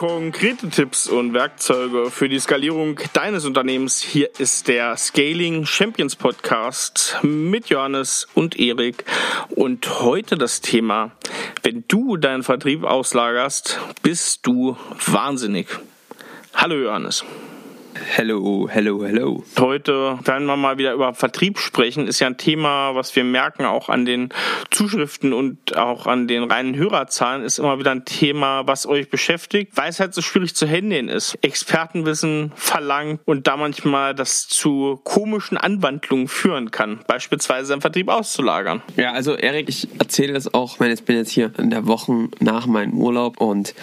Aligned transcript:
konkrete 0.00 0.70
Tipps 0.70 1.08
und 1.08 1.34
Werkzeuge 1.34 2.10
für 2.10 2.30
die 2.30 2.38
Skalierung 2.38 2.98
deines 3.12 3.44
Unternehmens. 3.44 4.00
Hier 4.00 4.30
ist 4.38 4.66
der 4.66 4.96
Scaling 4.96 5.66
Champions 5.66 6.16
Podcast 6.16 7.18
mit 7.20 7.68
Johannes 7.68 8.26
und 8.32 8.58
Erik. 8.58 9.04
Und 9.50 10.00
heute 10.00 10.38
das 10.38 10.62
Thema, 10.62 11.10
wenn 11.62 11.84
du 11.86 12.16
deinen 12.16 12.42
Vertrieb 12.42 12.84
auslagerst, 12.84 13.78
bist 14.02 14.46
du 14.46 14.74
wahnsinnig. 15.04 15.66
Hallo 16.54 16.76
Johannes. 16.76 17.22
Hello, 18.08 18.66
hello, 18.70 19.04
hello. 19.04 19.44
Heute 19.58 20.18
werden 20.24 20.46
wir 20.46 20.56
mal 20.56 20.78
wieder 20.78 20.94
über 20.94 21.12
Vertrieb 21.12 21.58
sprechen. 21.58 22.06
Ist 22.06 22.20
ja 22.20 22.28
ein 22.28 22.38
Thema, 22.38 22.94
was 22.94 23.14
wir 23.14 23.24
merken, 23.24 23.64
auch 23.64 23.88
an 23.88 24.04
den 24.04 24.30
Zuschriften 24.70 25.32
und 25.32 25.76
auch 25.76 26.06
an 26.06 26.26
den 26.26 26.44
reinen 26.44 26.74
Hörerzahlen, 26.74 27.42
ist 27.44 27.58
immer 27.58 27.78
wieder 27.78 27.90
ein 27.90 28.06
Thema, 28.06 28.66
was 28.66 28.86
euch 28.86 29.10
beschäftigt, 29.10 29.72
weil 29.76 29.90
es 29.90 30.00
halt 30.00 30.14
so 30.14 30.22
schwierig 30.22 30.54
zu 30.54 30.66
handeln 30.66 31.08
ist. 31.08 31.36
Expertenwissen 31.42 32.52
verlangt 32.54 33.20
und 33.26 33.46
da 33.46 33.56
manchmal 33.56 34.14
das 34.14 34.48
zu 34.48 35.00
komischen 35.04 35.58
Anwandlungen 35.58 36.28
führen 36.28 36.70
kann, 36.70 37.00
beispielsweise 37.06 37.74
im 37.74 37.80
Vertrieb 37.82 38.08
auszulagern. 38.08 38.82
Ja, 38.96 39.12
also 39.12 39.34
Erik, 39.34 39.68
ich 39.68 39.88
erzähle 39.98 40.32
das 40.32 40.52
auch, 40.54 40.74
ich 40.74 40.80
meine, 40.80 40.94
ich 40.94 41.04
bin 41.04 41.16
jetzt 41.16 41.32
hier 41.32 41.52
in 41.58 41.70
der 41.70 41.86
Woche 41.86 42.28
nach 42.40 42.66
meinem 42.66 42.94
Urlaub 42.94 43.40
und 43.40 43.74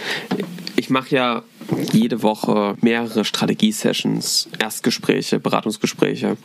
ich 0.76 0.90
mache 0.90 1.16
ja 1.16 1.44
jede 1.92 2.24
Woche 2.24 2.76
mehrere 2.82 3.26
Strategie-Sessions, 3.26 4.50
Erstgespräche, 4.60 5.40
Beratungsgespräche 5.40 6.38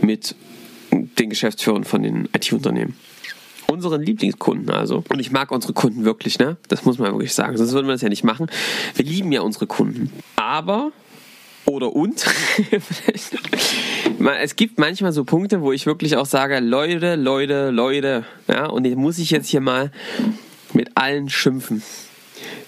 mit 0.00 0.34
den 0.90 1.30
Geschäftsführern 1.30 1.84
von 1.84 2.02
den 2.02 2.28
IT-Unternehmen. 2.34 2.96
Unseren 3.68 4.02
Lieblingskunden 4.02 4.70
also. 4.70 5.04
Und 5.08 5.20
ich 5.20 5.30
mag 5.30 5.52
unsere 5.52 5.72
Kunden 5.72 6.04
wirklich, 6.04 6.38
ne? 6.40 6.56
Das 6.68 6.84
muss 6.84 6.98
man 6.98 7.12
wirklich 7.12 7.32
sagen. 7.32 7.56
Sonst 7.56 7.72
würden 7.72 7.86
wir 7.86 7.92
das 7.92 8.02
ja 8.02 8.08
nicht 8.08 8.24
machen. 8.24 8.48
Wir 8.96 9.04
lieben 9.04 9.30
ja 9.30 9.42
unsere 9.42 9.68
Kunden. 9.68 10.10
Aber 10.34 10.90
oder 11.66 11.94
und. 11.94 12.26
es 14.40 14.56
gibt 14.56 14.78
manchmal 14.78 15.12
so 15.12 15.24
Punkte, 15.24 15.60
wo 15.60 15.70
ich 15.70 15.86
wirklich 15.86 16.16
auch 16.16 16.26
sage, 16.26 16.58
Leute, 16.58 17.14
Leute, 17.14 17.70
Leute, 17.70 18.24
ja, 18.48 18.66
und 18.66 18.82
den 18.82 18.98
muss 18.98 19.18
ich 19.18 19.30
jetzt 19.30 19.48
hier 19.48 19.60
mal 19.60 19.92
mit 20.72 20.96
allen 20.96 21.28
schimpfen, 21.28 21.82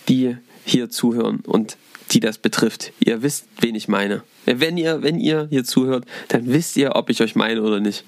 die 0.09 0.37
hier 0.65 0.91
zuhören 0.91 1.41
und 1.47 1.77
die 2.11 2.21
das 2.21 2.39
betrifft. 2.39 2.93
Ihr 3.01 3.23
wisst, 3.23 3.47
wen 3.61 3.75
ich 3.75 3.89
meine. 3.89 4.23
Wenn 4.45 4.77
ihr, 4.77 5.03
wenn 5.03 5.19
ihr 5.19 5.47
hier 5.51 5.65
zuhört, 5.65 6.05
dann 6.29 6.53
wisst 6.53 6.77
ihr, 6.77 6.95
ob 6.97 7.11
ich 7.11 7.23
euch 7.23 7.35
meine 7.35 7.63
oder 7.63 7.81
nicht. 7.81 8.05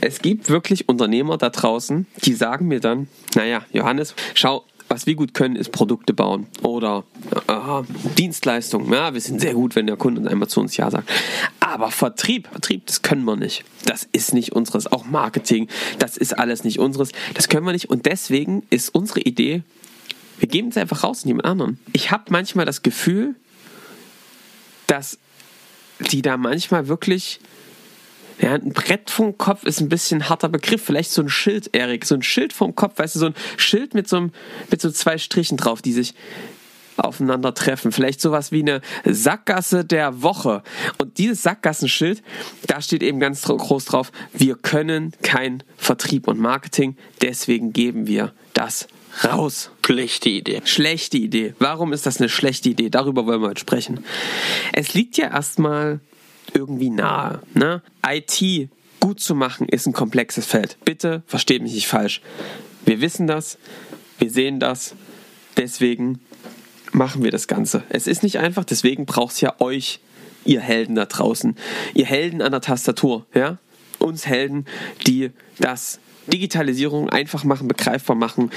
Es 0.00 0.20
gibt 0.20 0.48
wirklich 0.48 0.88
Unternehmer 0.88 1.38
da 1.38 1.50
draußen, 1.50 2.06
die 2.24 2.34
sagen 2.34 2.68
mir 2.68 2.80
dann, 2.80 3.08
naja, 3.34 3.64
Johannes, 3.72 4.14
schau, 4.34 4.64
was 4.90 5.06
wir 5.06 5.14
gut 5.14 5.34
können, 5.34 5.54
ist 5.54 5.70
Produkte 5.70 6.12
bauen 6.12 6.48
oder 6.62 7.04
äh, 7.46 7.82
Dienstleistungen. 8.18 8.92
Ja, 8.92 9.14
wir 9.14 9.20
sind 9.20 9.40
sehr 9.40 9.54
gut, 9.54 9.76
wenn 9.76 9.86
der 9.86 9.96
Kunde 9.96 10.28
einmal 10.28 10.48
zu 10.48 10.60
uns 10.60 10.76
Ja 10.76 10.90
sagt. 10.90 11.08
Aber 11.60 11.92
Vertrieb, 11.92 12.48
Vertrieb, 12.48 12.86
das 12.86 13.00
können 13.00 13.24
wir 13.24 13.36
nicht. 13.36 13.64
Das 13.86 14.08
ist 14.10 14.34
nicht 14.34 14.52
unseres. 14.52 14.90
Auch 14.90 15.04
Marketing, 15.04 15.68
das 16.00 16.16
ist 16.16 16.36
alles 16.36 16.64
nicht 16.64 16.80
unseres. 16.80 17.12
Das 17.34 17.48
können 17.48 17.64
wir 17.64 17.72
nicht. 17.72 17.88
Und 17.88 18.06
deswegen 18.06 18.64
ist 18.70 18.92
unsere 18.92 19.20
Idee, 19.20 19.62
wir 20.40 20.48
geben 20.48 20.68
es 20.68 20.76
einfach 20.76 21.04
raus 21.04 21.22
an 21.22 21.28
jemand 21.28 21.46
anderen. 21.46 21.78
Ich 21.92 22.10
habe 22.10 22.24
manchmal 22.30 22.66
das 22.66 22.82
Gefühl, 22.82 23.36
dass 24.86 25.18
die 26.10 26.22
da 26.22 26.36
manchmal 26.36 26.88
wirklich 26.88 27.40
ja, 28.40 28.54
ein 28.54 28.72
Brett 28.72 29.10
vom 29.10 29.36
Kopf 29.36 29.64
ist 29.64 29.80
ein 29.80 29.90
bisschen 29.90 30.30
harter 30.30 30.48
Begriff. 30.48 30.82
Vielleicht 30.82 31.10
so 31.10 31.20
ein 31.20 31.28
Schild, 31.28 31.74
Erik. 31.74 32.06
So 32.06 32.14
ein 32.14 32.22
Schild 32.22 32.54
vom 32.54 32.74
Kopf, 32.74 32.98
weißt 32.98 33.16
du, 33.16 33.18
so 33.18 33.26
ein 33.26 33.34
Schild 33.58 33.92
mit 33.92 34.08
so, 34.08 34.16
einem, 34.16 34.32
mit 34.70 34.80
so 34.80 34.90
zwei 34.90 35.18
Strichen 35.18 35.58
drauf, 35.58 35.82
die 35.82 35.92
sich 35.92 36.14
aufeinandertreffen. 36.96 37.92
Vielleicht 37.92 38.20
sowas 38.20 38.50
wie 38.50 38.62
eine 38.62 38.80
Sackgasse 39.04 39.84
der 39.84 40.22
Woche. 40.22 40.62
Und 40.98 41.18
dieses 41.18 41.42
Sackgassenschild, 41.42 42.22
da 42.66 42.80
steht 42.80 43.02
eben 43.02 43.20
ganz 43.20 43.42
groß 43.42 43.84
drauf, 43.84 44.10
wir 44.32 44.56
können 44.56 45.12
kein 45.22 45.62
Vertrieb 45.76 46.26
und 46.26 46.38
Marketing, 46.38 46.96
deswegen 47.20 47.72
geben 47.72 48.06
wir 48.06 48.32
das 48.54 48.88
raus. 49.24 49.70
Schlechte 49.90 50.28
Idee. 50.28 50.62
Schlechte 50.66 51.16
Idee. 51.16 51.52
Warum 51.58 51.92
ist 51.92 52.06
das 52.06 52.20
eine 52.20 52.28
schlechte 52.28 52.68
Idee? 52.68 52.90
Darüber 52.90 53.26
wollen 53.26 53.42
wir 53.42 53.48
heute 53.48 53.60
sprechen. 53.60 54.04
Es 54.72 54.94
liegt 54.94 55.16
ja 55.16 55.32
erstmal 55.32 55.98
irgendwie 56.54 56.90
nahe. 56.90 57.40
Ne? 57.54 57.82
IT 58.06 58.70
gut 59.00 59.18
zu 59.18 59.34
machen 59.34 59.68
ist 59.68 59.88
ein 59.88 59.92
komplexes 59.92 60.46
Feld. 60.46 60.76
Bitte 60.84 61.24
versteht 61.26 61.60
mich 61.60 61.74
nicht 61.74 61.88
falsch. 61.88 62.20
Wir 62.84 63.00
wissen 63.00 63.26
das, 63.26 63.58
wir 64.20 64.30
sehen 64.30 64.60
das, 64.60 64.94
deswegen 65.56 66.20
machen 66.92 67.24
wir 67.24 67.32
das 67.32 67.48
Ganze. 67.48 67.82
Es 67.88 68.06
ist 68.06 68.22
nicht 68.22 68.38
einfach, 68.38 68.62
deswegen 68.62 69.06
braucht 69.06 69.32
es 69.32 69.40
ja 69.40 69.56
euch, 69.58 69.98
ihr 70.44 70.60
Helden 70.60 70.94
da 70.94 71.06
draußen, 71.06 71.56
ihr 71.94 72.06
Helden 72.06 72.42
an 72.42 72.52
der 72.52 72.60
Tastatur, 72.60 73.26
ja? 73.34 73.58
Uns 73.98 74.24
Helden, 74.24 74.66
die 75.08 75.32
das 75.58 75.98
Digitalisierung 76.28 77.10
einfach 77.10 77.42
machen, 77.42 77.66
begreifbar 77.66 78.14
machen, 78.14 78.50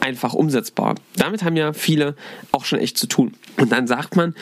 einfach 0.00 0.34
umsetzbar. 0.34 0.94
Damit 1.16 1.44
haben 1.44 1.56
ja 1.56 1.72
viele 1.72 2.14
auch 2.52 2.64
schon 2.64 2.78
echt 2.78 2.98
zu 2.98 3.06
tun. 3.06 3.34
Und 3.56 3.72
dann 3.72 3.86
sagt 3.86 4.16
man, 4.16 4.34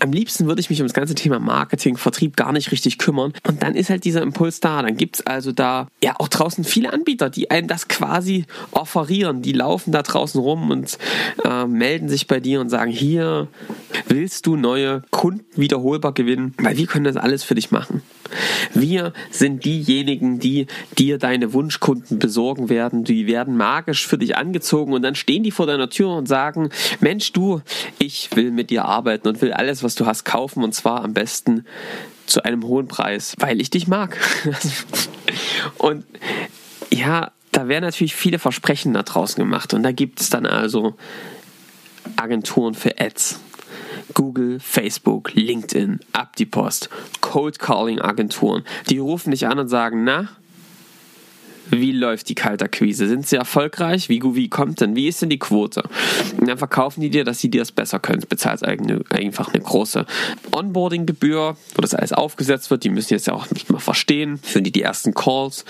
am 0.00 0.12
liebsten 0.12 0.46
würde 0.46 0.60
ich 0.60 0.70
mich 0.70 0.80
um 0.80 0.86
das 0.86 0.94
ganze 0.94 1.14
Thema 1.14 1.38
Marketing, 1.38 1.96
Vertrieb 1.96 2.36
gar 2.36 2.52
nicht 2.52 2.72
richtig 2.72 2.98
kümmern. 2.98 3.32
Und 3.46 3.62
dann 3.62 3.74
ist 3.74 3.90
halt 3.90 4.04
dieser 4.04 4.22
Impuls 4.22 4.60
da. 4.60 4.82
Dann 4.82 4.96
gibt 4.96 5.16
es 5.16 5.26
also 5.26 5.52
da 5.52 5.88
ja 6.02 6.14
auch 6.18 6.28
draußen 6.28 6.64
viele 6.64 6.92
Anbieter, 6.92 7.30
die 7.30 7.50
einem 7.50 7.68
das 7.68 7.88
quasi 7.88 8.46
offerieren. 8.72 9.42
Die 9.42 9.52
laufen 9.52 9.92
da 9.92 10.02
draußen 10.02 10.40
rum 10.40 10.70
und 10.70 10.98
äh, 11.44 11.66
melden 11.66 12.08
sich 12.08 12.26
bei 12.26 12.40
dir 12.40 12.60
und 12.60 12.68
sagen, 12.68 12.90
hier 12.90 13.48
willst 14.08 14.46
du 14.46 14.56
neue 14.56 15.02
Kunden 15.10 15.44
wiederholbar 15.54 16.12
gewinnen, 16.12 16.54
weil 16.58 16.76
wir 16.76 16.86
können 16.86 17.04
das 17.04 17.16
alles 17.16 17.44
für 17.44 17.54
dich 17.54 17.70
machen. 17.70 18.02
Wir 18.72 19.12
sind 19.30 19.64
diejenigen, 19.64 20.38
die 20.38 20.66
dir 20.98 21.18
deine 21.18 21.52
Wunschkunden 21.52 22.18
besorgen 22.18 22.68
werden. 22.68 23.04
Die 23.04 23.26
werden 23.26 23.56
magisch 23.56 24.06
für 24.06 24.18
dich 24.18 24.36
angezogen 24.36 24.92
und 24.92 25.02
dann 25.02 25.14
stehen 25.14 25.42
die 25.42 25.50
vor 25.50 25.66
deiner 25.66 25.90
Tür 25.90 26.10
und 26.10 26.26
sagen, 26.26 26.70
Mensch, 27.00 27.32
du, 27.32 27.60
ich 27.98 28.30
will 28.34 28.50
mit 28.50 28.70
dir 28.70 28.84
arbeiten 28.84 29.28
und 29.28 29.40
will 29.42 29.52
alles, 29.52 29.82
was 29.82 29.94
du 29.94 30.06
hast, 30.06 30.24
kaufen 30.24 30.64
und 30.64 30.74
zwar 30.74 31.04
am 31.04 31.14
besten 31.14 31.64
zu 32.26 32.42
einem 32.42 32.64
hohen 32.64 32.88
Preis, 32.88 33.34
weil 33.38 33.60
ich 33.60 33.70
dich 33.70 33.86
mag. 33.86 34.18
und 35.78 36.04
ja, 36.90 37.32
da 37.52 37.68
werden 37.68 37.84
natürlich 37.84 38.14
viele 38.14 38.38
Versprechen 38.38 38.94
da 38.94 39.02
draußen 39.02 39.36
gemacht 39.36 39.74
und 39.74 39.82
da 39.82 39.92
gibt 39.92 40.20
es 40.20 40.30
dann 40.30 40.46
also 40.46 40.96
Agenturen 42.16 42.74
für 42.74 42.98
Ads. 42.98 43.40
Google, 44.12 44.60
Facebook, 44.60 45.32
LinkedIn, 45.34 46.00
ab 46.12 46.36
die 46.36 46.46
Post, 46.46 46.90
Cold 47.20 47.58
Calling 47.58 48.00
Agenturen. 48.00 48.64
Die 48.90 48.98
rufen 48.98 49.30
dich 49.30 49.46
an 49.46 49.58
und 49.58 49.68
sagen, 49.68 50.04
na, 50.04 50.28
wie 51.70 51.92
läuft 51.92 52.28
die 52.28 52.34
Kaltakquise? 52.34 53.08
Sind 53.08 53.26
sie 53.26 53.36
erfolgreich? 53.36 54.08
Wie, 54.08 54.22
wie 54.22 54.48
kommt 54.48 54.80
denn? 54.80 54.96
Wie 54.96 55.08
ist 55.08 55.22
denn 55.22 55.30
die 55.30 55.38
Quote? 55.38 55.82
Und 56.38 56.46
dann 56.46 56.58
verkaufen 56.58 57.00
die 57.00 57.10
dir, 57.10 57.24
dass 57.24 57.38
sie 57.38 57.50
dir 57.50 57.62
das 57.62 57.72
besser 57.72 57.98
können. 57.98 58.20
Du 58.20 58.26
bezahlst 58.26 58.64
einfach 58.64 59.52
eine 59.52 59.62
große 59.62 60.04
Onboarding-Gebühr, 60.52 61.56
wo 61.74 61.80
das 61.80 61.94
alles 61.94 62.12
aufgesetzt 62.12 62.70
wird. 62.70 62.84
Die 62.84 62.90
müssen 62.90 63.14
jetzt 63.14 63.26
ja 63.26 63.32
auch 63.32 63.46
mal 63.68 63.78
verstehen. 63.78 64.38
Führen 64.38 64.64
die 64.64 64.72
die 64.72 64.82
ersten 64.82 65.14
Calls. 65.14 65.64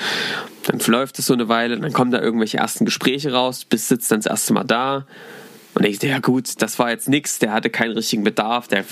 Dann 0.66 0.80
läuft 0.86 1.18
es 1.18 1.26
so 1.26 1.34
eine 1.34 1.48
Weile. 1.48 1.78
Dann 1.78 1.92
kommen 1.92 2.10
da 2.10 2.20
irgendwelche 2.20 2.58
ersten 2.58 2.84
Gespräche 2.84 3.32
raus. 3.32 3.64
Bis 3.64 3.88
sitzt 3.88 4.10
dann 4.10 4.20
das 4.20 4.26
erste 4.26 4.52
Mal 4.52 4.64
da. 4.64 5.06
Und 5.74 5.84
ich 5.84 5.98
dachte, 5.98 6.08
ja 6.08 6.18
gut, 6.20 6.62
das 6.62 6.78
war 6.78 6.90
jetzt 6.90 7.08
nichts, 7.08 7.38
der 7.38 7.52
hatte 7.52 7.70
keinen 7.70 7.92
richtigen 7.92 8.24
Bedarf, 8.24 8.68
der 8.68 8.84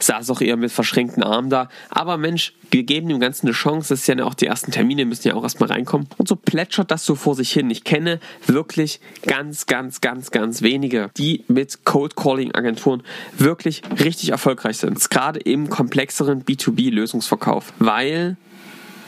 saß 0.00 0.30
auch 0.30 0.40
eher 0.40 0.56
mit 0.56 0.70
verschränkten 0.70 1.22
Armen 1.22 1.50
da. 1.50 1.68
Aber 1.90 2.16
Mensch, 2.16 2.54
wir 2.70 2.84
geben 2.84 3.08
dem 3.08 3.20
Ganzen 3.20 3.46
eine 3.46 3.54
Chance, 3.54 3.90
das 3.90 4.00
ist 4.00 4.06
ja 4.06 4.24
auch 4.24 4.34
die 4.34 4.46
ersten 4.46 4.70
Termine, 4.70 5.04
müssen 5.04 5.28
ja 5.28 5.34
auch 5.34 5.42
erstmal 5.42 5.70
reinkommen. 5.70 6.08
Und 6.18 6.28
so 6.28 6.36
plätschert 6.36 6.90
das 6.90 7.04
so 7.04 7.14
vor 7.14 7.34
sich 7.34 7.52
hin. 7.52 7.70
Ich 7.70 7.84
kenne 7.84 8.20
wirklich 8.46 9.00
ganz, 9.26 9.66
ganz, 9.66 10.00
ganz, 10.00 10.30
ganz 10.30 10.62
wenige, 10.62 11.10
die 11.16 11.44
mit 11.48 11.84
Cold 11.84 12.16
Calling 12.16 12.54
Agenturen 12.54 13.02
wirklich 13.36 13.82
richtig 14.02 14.30
erfolgreich 14.30 14.78
sind. 14.78 15.10
Gerade 15.10 15.40
im 15.40 15.68
komplexeren 15.68 16.44
B2B-Lösungsverkauf, 16.44 17.72
weil 17.78 18.36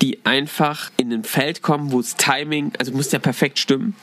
die 0.03 0.25
einfach 0.25 0.91
in 0.97 1.13
ein 1.13 1.25
Feld 1.25 1.63
kommen, 1.63 1.93
wo 1.93 2.01
das 2.01 2.17
Timing, 2.17 2.73
also 2.79 2.93
muss 2.93 3.13
ja 3.13 3.19
perfekt 3.19 3.59
stimmen. 3.59 3.95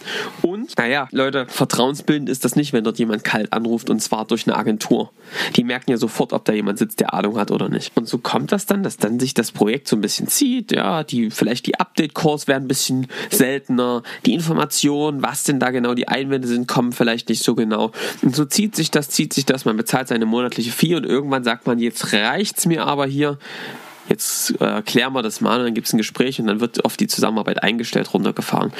Und, 0.41 0.77
naja, 0.77 1.07
Leute, 1.11 1.45
vertrauensbildend 1.47 2.29
ist 2.29 2.45
das 2.45 2.55
nicht, 2.55 2.73
wenn 2.73 2.83
dort 2.83 2.99
jemand 2.99 3.23
kalt 3.23 3.53
anruft 3.53 3.89
und 3.89 4.01
zwar 4.01 4.25
durch 4.25 4.47
eine 4.47 4.55
Agentur. 4.55 5.11
Die 5.55 5.63
merken 5.63 5.91
ja 5.91 5.97
sofort, 5.97 6.33
ob 6.33 6.45
da 6.45 6.53
jemand 6.53 6.79
sitzt, 6.79 6.99
der 6.99 7.13
Ahnung 7.13 7.37
hat 7.37 7.51
oder 7.51 7.69
nicht. 7.69 7.95
Und 7.95 8.07
so 8.07 8.17
kommt 8.17 8.51
das 8.51 8.65
dann, 8.65 8.83
dass 8.83 8.97
dann 8.97 9.19
sich 9.19 9.33
das 9.33 9.51
Projekt 9.51 9.87
so 9.87 9.95
ein 9.95 10.01
bisschen 10.01 10.27
zieht, 10.27 10.71
ja, 10.71 11.03
die, 11.03 11.29
vielleicht 11.29 11.67
die 11.67 11.79
Update-Calls 11.79 12.47
werden 12.47 12.65
ein 12.65 12.67
bisschen 12.67 13.07
seltener, 13.29 14.03
die 14.25 14.33
Informationen, 14.33 15.21
was 15.21 15.43
denn 15.43 15.59
da 15.59 15.71
genau 15.71 15.93
die 15.93 16.07
Einwände 16.07 16.47
sind, 16.47 16.67
kommen 16.67 16.91
vielleicht 16.91 17.29
nicht 17.29 17.43
so 17.43 17.55
genau. 17.55 17.91
Und 18.21 18.35
so 18.35 18.45
zieht 18.45 18.75
sich 18.75 18.91
das, 18.91 19.09
zieht 19.09 19.33
sich 19.33 19.45
das, 19.45 19.65
man 19.65 19.77
bezahlt 19.77 20.07
seine 20.07 20.25
monatliche 20.25 20.71
Fee 20.71 20.95
und 20.95 21.05
irgendwann 21.05 21.43
sagt 21.43 21.67
man, 21.67 21.79
jetzt 21.79 22.13
reicht's 22.13 22.65
mir 22.65 22.85
aber 22.85 23.05
hier, 23.05 23.37
jetzt 24.09 24.59
äh, 24.61 24.81
klären 24.81 25.13
wir 25.13 25.21
das 25.21 25.41
mal 25.41 25.59
und 25.59 25.65
dann 25.65 25.73
gibt 25.73 25.87
es 25.87 25.93
ein 25.93 25.97
Gespräch 25.97 26.39
und 26.39 26.47
dann 26.47 26.59
wird 26.59 26.85
auf 26.85 26.97
die 26.97 27.07
Zusammenarbeit 27.07 27.63
eingestellt, 27.63 28.13
runtergefahren. 28.13 28.71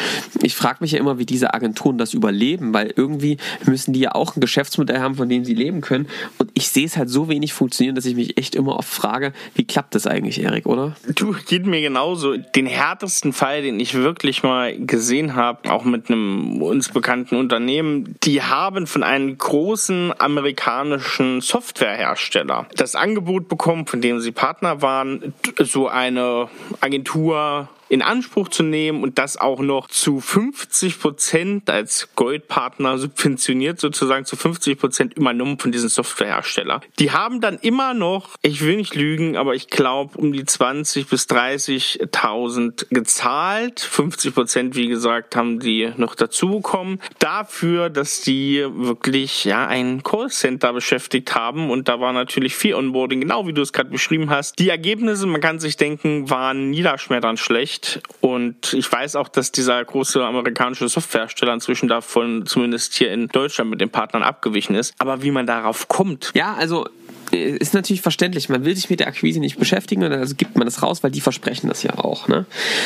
Ich 0.41 0.56
frage 0.56 0.77
mich 0.81 0.91
ja 0.91 1.00
immer, 1.00 1.18
wie 1.18 1.25
diese 1.25 1.53
Agenturen 1.53 1.97
das 1.97 2.13
überleben, 2.13 2.73
weil 2.73 2.94
irgendwie 2.95 3.38
müssen 3.65 3.94
die 3.94 4.01
ja 4.01 4.15
auch 4.15 4.35
ein 4.35 4.41
Geschäftsmodell 4.41 5.00
haben, 5.00 5.15
von 5.15 5.29
dem 5.29 5.45
sie 5.45 5.53
leben 5.53 5.81
können. 5.81 6.07
Und 6.38 6.51
ich 6.53 6.69
sehe 6.69 6.85
es 6.85 6.97
halt 6.97 7.09
so 7.09 7.29
wenig 7.29 7.53
funktionieren, 7.53 7.95
dass 7.95 8.06
ich 8.06 8.15
mich 8.15 8.38
echt 8.38 8.56
immer 8.56 8.77
oft 8.77 8.89
frage, 8.89 9.33
wie 9.56 9.65
klappt 9.65 9.95
das 9.95 10.07
eigentlich, 10.07 10.41
Erik, 10.41 10.65
oder? 10.65 10.95
Du, 11.15 11.35
geht 11.47 11.65
mir 11.65 11.81
genauso. 11.81 12.38
Den 12.38 12.65
härtesten 12.65 13.33
Fall, 13.33 13.62
den 13.62 13.79
ich 13.79 13.94
wirklich 13.94 14.44
mal 14.44 14.77
gesehen 14.77 15.35
habe, 15.35 15.71
auch 15.71 15.83
mit 15.83 16.09
einem 16.09 16.62
uns 16.62 16.89
bekannten 16.89 17.35
Unternehmen, 17.35 18.15
die 18.24 18.41
haben 18.41 18.88
von 18.88 19.03
einem 19.03 19.38
großen 19.38 20.13
amerikanischen 20.19 21.41
Softwarehersteller 21.41 22.67
das 22.75 22.95
Angebot 22.95 23.47
bekommen, 23.47 23.85
von 23.85 24.01
dem 24.01 24.19
sie 24.19 24.31
Partner 24.31 24.81
waren, 24.81 25.10
so 25.59 25.87
eine 25.87 26.49
Agentur 26.79 27.69
in 27.91 28.01
Anspruch 28.01 28.47
zu 28.47 28.63
nehmen 28.63 29.03
und 29.03 29.17
das 29.17 29.35
auch 29.35 29.59
noch 29.59 29.89
zu 29.89 30.21
50 30.21 30.97
Prozent 30.97 31.69
als 31.69 32.07
Goldpartner 32.15 32.97
subventioniert 32.97 33.81
sozusagen 33.81 34.23
zu 34.23 34.38
50 34.38 34.79
Prozent 34.79 35.13
übernommen 35.15 35.59
von 35.59 35.73
diesem 35.73 35.89
Softwarehersteller. 35.89 36.79
Die 36.99 37.11
haben 37.11 37.41
dann 37.41 37.57
immer 37.57 37.93
noch, 37.93 38.38
ich 38.41 38.61
will 38.61 38.77
nicht 38.77 38.95
lügen, 38.95 39.35
aber 39.35 39.55
ich 39.55 39.67
glaube 39.67 40.17
um 40.17 40.31
die 40.31 40.45
20 40.45 41.09
bis 41.09 41.25
30.000 41.25 42.85
gezahlt. 42.91 43.81
50 43.81 44.35
Prozent, 44.35 44.75
wie 44.77 44.88
gesagt, 44.88 45.35
haben 45.35 45.59
die 45.59 45.91
noch 45.97 46.15
dazu 46.15 46.49
bekommen. 46.49 47.01
Dafür, 47.19 47.89
dass 47.89 48.21
die 48.21 48.65
wirklich 48.71 49.43
ja 49.43 49.67
ein 49.67 50.01
Callcenter 50.01 50.71
beschäftigt 50.71 51.35
haben 51.35 51.69
und 51.69 51.89
da 51.89 51.99
war 51.99 52.13
natürlich 52.13 52.55
viel 52.55 52.73
Onboarding, 52.73 53.19
genau 53.19 53.47
wie 53.47 53.53
du 53.53 53.61
es 53.61 53.73
gerade 53.73 53.89
beschrieben 53.89 54.29
hast. 54.29 54.59
Die 54.59 54.69
Ergebnisse, 54.69 55.27
man 55.27 55.41
kann 55.41 55.59
sich 55.59 55.75
denken, 55.75 56.29
waren 56.29 56.69
niederschmetternd 56.69 57.38
schlecht 57.38 57.80
nicht. 57.81 58.01
Und 58.21 58.73
ich 58.73 58.91
weiß 58.91 59.15
auch, 59.15 59.27
dass 59.27 59.51
dieser 59.51 59.83
große 59.83 60.23
amerikanische 60.23 60.87
Softwarehersteller 60.87 61.53
inzwischen 61.53 61.87
davon 61.87 62.45
zumindest 62.45 62.93
hier 62.93 63.11
in 63.11 63.27
Deutschland 63.27 63.69
mit 63.69 63.81
den 63.81 63.89
Partnern 63.89 64.23
abgewichen 64.23 64.75
ist. 64.75 64.93
Aber 64.99 65.23
wie 65.23 65.31
man 65.31 65.45
darauf 65.45 65.87
kommt. 65.87 66.31
Ja, 66.33 66.53
also 66.53 66.87
ist 67.31 67.73
natürlich 67.73 68.01
verständlich. 68.01 68.49
Man 68.49 68.65
will 68.65 68.75
sich 68.75 68.89
mit 68.89 68.99
der 68.99 69.07
Akquise 69.07 69.39
nicht 69.39 69.57
beschäftigen 69.57 70.03
und 70.03 70.11
also 70.11 70.35
gibt 70.35 70.57
man 70.57 70.65
das 70.65 70.83
raus, 70.83 71.03
weil 71.03 71.11
die 71.11 71.21
versprechen 71.21 71.67
das 71.67 71.83
ja 71.83 71.97
auch. 71.97 72.27
Ne? 72.27 72.45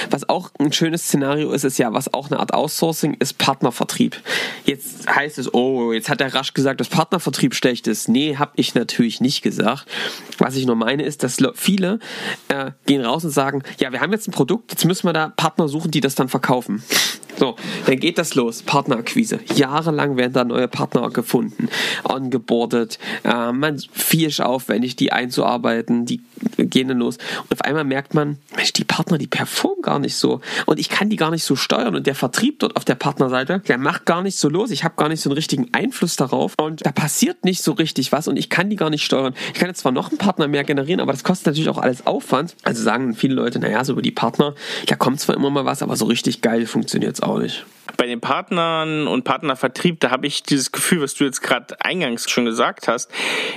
Was 0.10 0.30
auch 0.30 0.52
ein 0.60 0.72
schönes 0.72 1.04
Szenario 1.04 1.52
ist, 1.52 1.64
ist 1.64 1.78
ja, 1.78 1.94
was 1.94 2.14
auch 2.14 2.30
eine 2.30 2.40
Art 2.40 2.54
Outsourcing 2.54 3.16
ist, 3.20 3.38
Partnervertrieb. 3.38 4.22
Jetzt 4.66 5.10
heißt 5.14 5.38
es, 5.38 5.54
oh, 5.54 5.94
jetzt 5.94 6.10
hat 6.10 6.20
der 6.20 6.34
rasch 6.34 6.54
gesagt, 6.54 6.80
dass 6.80 6.90
Partnervertrieb 6.90 7.56
schlecht 7.56 7.88
ist. 7.88 8.08
Nee, 8.08 8.38
habe 8.38 8.52
ich 8.56 8.76
natürlich 8.76 9.22
nicht 9.22 9.42
gesagt. 9.42 9.86
Was 10.38 10.56
ich 10.56 10.66
nur 10.66 10.76
meine 10.76 11.04
ist, 11.04 11.24
dass 11.24 11.38
viele 11.56 12.00
äh, 12.50 12.72
gehen 12.86 13.04
raus 13.04 13.24
und 13.24 13.32
sagen, 13.32 13.64
ja, 13.80 13.92
wir 13.92 14.02
haben 14.02 14.12
jetzt 14.12 14.28
ein 14.28 14.32
Produkt, 14.32 14.72
jetzt 14.72 14.86
müssen 14.86 15.08
wir 15.08 15.14
da 15.14 15.30
Partner 15.30 15.68
suchen, 15.68 15.92
die 15.92 16.02
das 16.02 16.16
dann 16.16 16.30
verkaufen. 16.30 16.84
So, 17.38 17.56
dann 17.86 18.00
geht 18.00 18.18
das 18.18 18.36
los. 18.36 18.62
Partnerakquise. 18.62 19.40
Jahrelang 19.56 20.18
werden 20.18 20.34
da 20.34 20.44
neue 20.44 20.68
Partner 20.68 21.10
gefunden, 21.10 21.70
ongeboardet. 22.04 22.98
Äh, 23.24 23.52
man 23.52 23.80
viel 23.92 24.32
aufwendig, 24.42 24.96
die 24.96 25.12
einzuarbeiten. 25.12 26.06
Die 26.06 26.22
gehen 26.58 26.88
dann 26.88 27.00
los. 27.00 27.18
Und 27.44 27.54
auf 27.54 27.62
einmal 27.62 27.84
merkt 27.84 28.14
man, 28.14 28.38
Mensch, 28.56 28.74
die 28.74 28.84
Partner, 28.84 29.18
die 29.18 29.28
performen 29.28 29.82
gar 29.82 30.00
nicht 30.00 30.16
so. 30.16 30.42
Und 30.66 30.80
ich 30.80 30.90
kann 30.90 31.10
die 31.10 31.16
gar 31.16 31.32
nicht 31.32 31.44
so 31.44 31.56
steuern. 31.56 31.96
Und 31.96 32.08
der 32.08 32.16
Vertrieb 32.16 32.60
dort 32.60 32.76
auf 32.76 32.86
der 32.86 32.96
Partnerseite, 32.96 33.60
der 33.68 33.78
macht 33.78 34.06
gar 34.06 34.22
nicht 34.22 34.38
so 34.38 34.50
los. 34.50 34.72
Ich 34.72 34.84
habe 34.84 34.96
gar 34.98 35.10
nicht 35.10 35.22
so 35.22 35.30
einen 35.30 35.36
richtigen 35.36 35.70
Einfluss 35.74 36.16
darauf. 36.16 36.54
Und 36.60 36.86
da 36.86 36.92
passiert 36.92 37.46
nicht 37.46 37.62
so 37.62 37.74
richtig 37.74 38.12
was. 38.12 38.28
Und 38.28 38.38
ich 38.38 38.50
kann 38.50 38.70
die 38.70 38.76
gar 38.76 38.90
nicht 38.90 39.04
steuern. 39.04 39.34
Ich 39.54 39.60
kann 39.60 39.70
jetzt 39.70 39.80
zwar 39.80 39.92
noch 39.92 40.10
einen 40.10 40.18
Partner 40.18 40.48
mehr 40.48 40.64
generieren, 40.64 41.00
aber 41.00 41.12
das 41.12 41.24
kostet 41.24 41.48
natürlich 41.48 41.70
auch 41.70 41.78
alles 41.78 42.06
Aufwand. 42.08 42.56
Also 42.64 42.84
sagen 42.84 43.16
viele 43.16 43.36
Leute, 43.36 43.60
naja, 43.60 43.84
so 43.84 43.94
über 43.94 44.02
die 44.02 44.12
Partner, 44.12 44.56
da 44.88 44.96
kommt 44.96 45.20
zwar 45.20 45.36
immer 45.36 45.50
mal 45.50 45.66
was, 45.66 45.82
aber 45.82 45.96
so 45.96 46.06
richtig 46.06 46.42
geil 46.42 46.66
funktioniert 46.66 47.16
es 47.16 47.24
auch 47.24 47.40
nicht. 47.40 47.66
Bei 47.98 48.06
den 48.06 48.22
Partnern 48.22 49.08
und 49.08 49.24
Partnervertrieb, 49.24 50.00
da 50.00 50.12
habe 50.12 50.28
ich 50.28 50.44
dieses 50.44 50.72
Gefühl, 50.72 51.02
was 51.02 51.14
du 51.16 51.24
jetzt 51.24 51.42
gerade 51.42 51.80
eingangs 51.82 52.30
schon 52.30 52.46
gesagt 52.46 52.88
hast. 52.88 53.12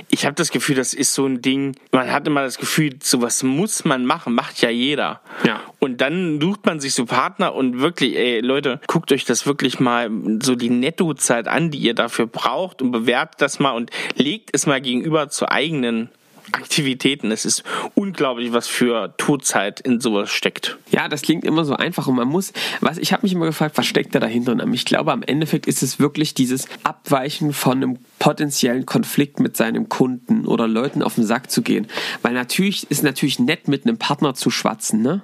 Ich 0.09 0.25
habe 0.25 0.35
das 0.35 0.51
Gefühl, 0.51 0.75
das 0.75 0.93
ist 0.93 1.13
so 1.13 1.25
ein 1.25 1.41
Ding, 1.41 1.75
man 1.91 2.11
hat 2.11 2.27
immer 2.27 2.43
das 2.43 2.57
Gefühl, 2.57 2.95
sowas 3.01 3.43
muss 3.43 3.85
man 3.85 4.05
machen, 4.05 4.33
macht 4.33 4.61
ja 4.61 4.69
jeder. 4.69 5.21
Ja. 5.43 5.61
Und 5.79 6.01
dann 6.01 6.39
sucht 6.41 6.65
man 6.65 6.79
sich 6.79 6.93
so 6.93 7.05
Partner 7.05 7.53
und 7.53 7.79
wirklich, 7.79 8.15
ey, 8.15 8.39
Leute, 8.39 8.79
guckt 8.87 9.11
euch 9.11 9.25
das 9.25 9.45
wirklich 9.45 9.79
mal 9.79 10.09
so 10.41 10.55
die 10.55 10.69
Nettozeit 10.69 11.47
an, 11.47 11.71
die 11.71 11.79
ihr 11.79 11.93
dafür 11.93 12.27
braucht 12.27 12.81
und 12.81 12.91
bewertet 12.91 13.41
das 13.41 13.59
mal 13.59 13.71
und 13.71 13.91
legt 14.15 14.49
es 14.53 14.65
mal 14.65 14.81
gegenüber 14.81 15.29
zur 15.29 15.51
eigenen 15.51 16.09
Aktivitäten. 16.51 17.31
Es 17.31 17.45
ist 17.45 17.63
unglaublich, 17.95 18.53
was 18.53 18.67
für 18.67 19.13
Todzeit 19.17 19.79
in 19.79 19.99
sowas 19.99 20.29
steckt. 20.29 20.77
Ja, 20.91 21.07
das 21.07 21.21
klingt 21.21 21.43
immer 21.43 21.65
so 21.65 21.75
einfach 21.75 22.07
und 22.07 22.15
man 22.15 22.27
muss, 22.27 22.53
was 22.81 22.97
ich 22.97 23.13
habe 23.13 23.23
mich 23.23 23.33
immer 23.33 23.45
gefragt, 23.45 23.77
was 23.77 23.85
steckt 23.85 24.15
da 24.15 24.19
dahinter? 24.19 24.51
Und 24.51 24.73
ich 24.73 24.85
glaube, 24.85 25.11
am 25.11 25.23
Endeffekt 25.23 25.67
ist 25.67 25.83
es 25.83 25.99
wirklich 25.99 26.33
dieses 26.33 26.67
Abweichen 26.83 27.53
von 27.53 27.77
einem 27.77 27.99
potenziellen 28.19 28.85
Konflikt 28.85 29.39
mit 29.39 29.57
seinem 29.57 29.89
Kunden 29.89 30.45
oder 30.45 30.67
Leuten 30.67 31.03
auf 31.03 31.15
den 31.15 31.25
Sack 31.25 31.51
zu 31.51 31.61
gehen. 31.61 31.87
Weil 32.21 32.33
natürlich 32.33 32.89
ist 32.89 33.03
natürlich 33.03 33.39
nett, 33.39 33.67
mit 33.67 33.85
einem 33.85 33.97
Partner 33.97 34.33
zu 34.33 34.49
schwatzen, 34.49 35.01
ne? 35.01 35.21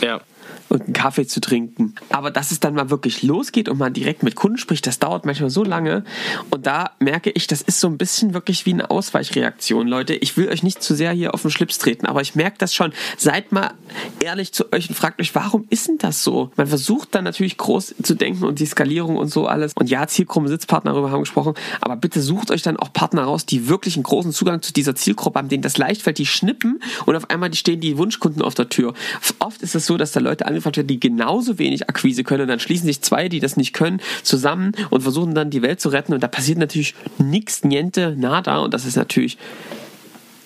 Ja 0.00 0.20
und 0.68 0.82
einen 0.82 0.92
Kaffee 0.92 1.26
zu 1.26 1.40
trinken. 1.40 1.94
Aber 2.10 2.30
dass 2.30 2.50
es 2.50 2.60
dann 2.60 2.74
mal 2.74 2.90
wirklich 2.90 3.22
losgeht 3.22 3.68
und 3.68 3.78
man 3.78 3.92
direkt 3.92 4.22
mit 4.22 4.34
Kunden 4.34 4.58
spricht, 4.58 4.86
das 4.86 4.98
dauert 4.98 5.26
manchmal 5.26 5.50
so 5.50 5.64
lange. 5.64 6.04
Und 6.50 6.66
da 6.66 6.92
merke 6.98 7.30
ich, 7.30 7.46
das 7.46 7.62
ist 7.62 7.80
so 7.80 7.88
ein 7.88 7.98
bisschen 7.98 8.34
wirklich 8.34 8.66
wie 8.66 8.72
eine 8.72 8.90
Ausweichreaktion, 8.90 9.86
Leute. 9.86 10.14
Ich 10.14 10.36
will 10.36 10.48
euch 10.48 10.62
nicht 10.62 10.82
zu 10.82 10.94
sehr 10.94 11.12
hier 11.12 11.34
auf 11.34 11.42
den 11.42 11.50
Schlips 11.50 11.78
treten, 11.78 12.06
aber 12.06 12.20
ich 12.20 12.34
merke 12.34 12.58
das 12.58 12.74
schon. 12.74 12.92
Seid 13.16 13.52
mal 13.52 13.72
ehrlich 14.20 14.52
zu 14.52 14.72
euch 14.72 14.88
und 14.88 14.94
fragt 14.94 15.20
euch, 15.20 15.34
warum 15.34 15.66
ist 15.70 15.88
denn 15.88 15.98
das 15.98 16.24
so? 16.24 16.50
Man 16.56 16.66
versucht 16.66 17.14
dann 17.14 17.24
natürlich 17.24 17.58
groß 17.58 17.94
zu 18.02 18.14
denken 18.14 18.44
und 18.44 18.58
die 18.58 18.66
Skalierung 18.66 19.16
und 19.16 19.28
so 19.28 19.46
alles. 19.46 19.72
Und 19.74 19.90
ja, 19.90 20.06
Zielgruppen, 20.06 20.48
Sitzpartner, 20.48 20.92
darüber 20.92 21.08
haben 21.08 21.18
wir 21.18 21.20
gesprochen. 21.20 21.54
Aber 21.80 21.96
bitte 21.96 22.20
sucht 22.20 22.50
euch 22.50 22.62
dann 22.62 22.76
auch 22.76 22.92
Partner 22.92 23.24
raus, 23.24 23.46
die 23.46 23.68
wirklich 23.68 23.96
einen 23.96 24.04
großen 24.04 24.32
Zugang 24.32 24.62
zu 24.62 24.72
dieser 24.72 24.94
Zielgruppe 24.94 25.38
haben, 25.38 25.48
denen 25.48 25.62
das 25.62 25.76
leicht 25.78 26.02
fällt, 26.02 26.18
die 26.18 26.26
schnippen 26.26 26.82
und 27.06 27.16
auf 27.16 27.30
einmal 27.30 27.52
stehen 27.54 27.80
die 27.80 27.98
Wunschkunden 27.98 28.42
auf 28.42 28.54
der 28.54 28.68
Tür. 28.68 28.94
Oft 29.38 29.62
ist 29.62 29.74
es 29.74 29.86
so, 29.86 29.96
dass 29.96 30.12
da 30.12 30.20
Leute 30.20 30.31
angefangen 30.40 30.72
Software, 30.82 30.84
die 30.84 31.00
genauso 31.00 31.58
wenig 31.58 31.88
Akquise 31.88 32.24
können. 32.24 32.42
Und 32.42 32.48
dann 32.48 32.60
schließen 32.60 32.86
sich 32.86 33.02
zwei, 33.02 33.28
die 33.28 33.40
das 33.40 33.56
nicht 33.56 33.72
können, 33.72 34.00
zusammen 34.22 34.72
und 34.90 35.02
versuchen 35.02 35.34
dann 35.34 35.50
die 35.50 35.62
Welt 35.62 35.80
zu 35.80 35.88
retten. 35.88 36.12
Und 36.12 36.22
da 36.22 36.28
passiert 36.28 36.58
natürlich 36.58 36.94
nichts, 37.18 37.64
niente, 37.64 38.14
nada. 38.16 38.58
Und 38.58 38.74
das 38.74 38.84
ist 38.84 38.96
natürlich 38.96 39.38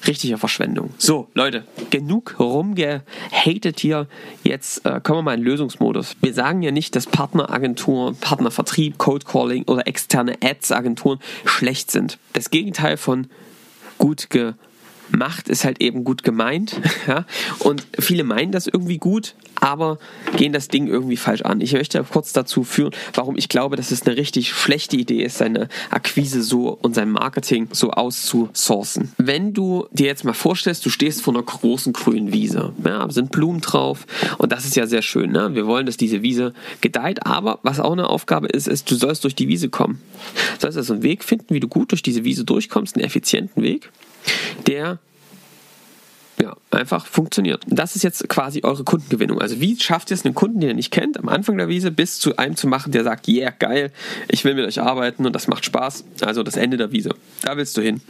richtige 0.07 0.39
Verschwendung. 0.39 0.91
So, 0.99 1.29
Leute, 1.35 1.65
genug 1.91 2.37
rumgehatet 2.39 3.81
hier. 3.81 4.07
Jetzt 4.45 4.87
äh, 4.87 5.01
kommen 5.03 5.19
wir 5.19 5.23
mal 5.23 5.39
in 5.39 5.43
Lösungsmodus. 5.43 6.17
Wir 6.21 6.33
sagen 6.33 6.63
ja 6.63 6.71
nicht, 6.71 6.95
dass 6.95 7.07
Partneragenturen, 7.07 8.15
Partnervertrieb, 8.17 8.99
Code 8.99 9.25
Calling 9.25 9.65
oder 9.65 9.87
externe 9.89 10.37
Ads-Agenturen 10.43 11.19
schlecht 11.45 11.91
sind. 11.91 12.19
Das 12.35 12.51
Gegenteil 12.51 12.97
von 12.97 13.27
gut 13.99 14.31
ge 14.31 14.53
Macht 15.11 15.49
ist 15.49 15.65
halt 15.65 15.81
eben 15.81 16.05
gut 16.05 16.23
gemeint. 16.23 16.81
Ja? 17.07 17.25
Und 17.61 17.87
viele 18.01 18.25
meinen 18.25 18.51
das 18.51 18.67
irgendwie 18.67 18.99
gut, 18.99 19.37
aber 19.61 19.99
gehen 20.37 20.53
das 20.53 20.67
Ding 20.69 20.89
irgendwie 20.89 21.17
falsch 21.17 21.43
an. 21.43 21.61
Ich 21.61 21.73
möchte 21.73 22.03
kurz 22.03 22.33
dazu 22.33 22.65
führen, 22.65 22.93
warum 23.15 23.37
ich 23.37 23.49
glaube, 23.49 23.77
dass 23.77 23.93
es 23.93 24.03
eine 24.03 24.17
richtig 24.17 24.51
schlechte 24.51 24.97
Idee 24.97 25.23
ist, 25.23 25.39
seine 25.39 25.69
Akquise 25.91 26.43
so 26.43 26.77
und 26.83 26.95
sein 26.95 27.11
Marketing 27.11 27.69
so 27.73 27.91
auszusourcen. 27.91 29.13
Wenn 29.19 29.53
du 29.53 29.87
dir 29.93 30.07
jetzt 30.07 30.25
mal 30.25 30.33
vorstellst, 30.33 30.85
du 30.85 30.91
stehst 30.91 31.23
vor 31.23 31.35
einer 31.35 31.45
großen 31.45 31.93
grünen 31.93 32.33
Wiese, 32.33 32.73
ja, 32.85 33.09
sind 33.11 33.31
Blumen 33.31 33.61
drauf 33.61 34.07
und 34.39 34.51
das 34.51 34.65
ist 34.65 34.75
ja 34.75 34.87
sehr 34.87 35.03
schön. 35.03 35.31
Ne? 35.31 35.55
Wir 35.55 35.67
wollen, 35.67 35.87
dass 35.87 35.97
diese 35.97 36.23
Wiese 36.23 36.55
gedeiht, 36.81 37.25
aber 37.25 37.61
was 37.63 37.79
auch 37.79 37.93
eine 37.93 38.09
Aufgabe 38.09 38.49
ist, 38.49 38.67
ist, 38.67 38.91
du 38.91 38.97
sollst 38.97 39.23
durch 39.23 39.35
die 39.35 39.49
Wiese 39.49 39.69
kommen. 39.69 40.01
Du 40.55 40.63
sollst 40.63 40.79
also 40.79 40.95
einen 40.95 41.03
Weg 41.03 41.23
finden, 41.23 41.55
wie 41.55 41.61
du 41.61 41.69
gut 41.69 41.93
durch 41.93 42.03
diese 42.03 42.25
Wiese 42.25 42.45
durchkommst, 42.45 42.97
einen 42.97 43.05
effizienten 43.05 43.63
Weg 43.63 43.91
der 44.67 44.99
einfach 46.77 47.07
funktioniert. 47.07 47.63
Das 47.67 47.97
ist 47.97 48.03
jetzt 48.03 48.29
quasi 48.29 48.61
eure 48.63 48.85
Kundengewinnung. 48.85 49.41
Also 49.41 49.61
wie 49.61 49.79
schafft 49.79 50.11
ihr 50.11 50.15
es, 50.15 50.25
einen 50.25 50.35
Kunden, 50.35 50.61
den 50.61 50.71
ihr 50.71 50.75
nicht 50.75 50.91
kennt, 50.91 51.19
am 51.19 51.29
Anfang 51.29 51.59
der 51.59 51.69
Wiese 51.69 51.91
bis 51.91 52.19
zu 52.19 52.37
einem 52.37 52.57
zu 52.57 52.69
machen, 52.69 52.93
der 52.93 53.05
sagt, 53.05 53.29
yeah, 53.29 53.51
geil, 53.51 53.91
ich 54.29 54.45
will 54.45 54.55
mit 54.55 54.67
euch 54.67 54.81
arbeiten 54.81 55.27
und 55.27 55.33
das 55.35 55.49
macht 55.49 55.65
Spaß. 55.65 56.05
Also 56.21 56.43
das 56.43 56.57
Ende 56.57 56.77
der 56.77 56.93
Wiese. 56.93 57.11
Da 57.43 57.57
willst 57.57 57.77
du 57.77 57.83
hin. 57.83 58.01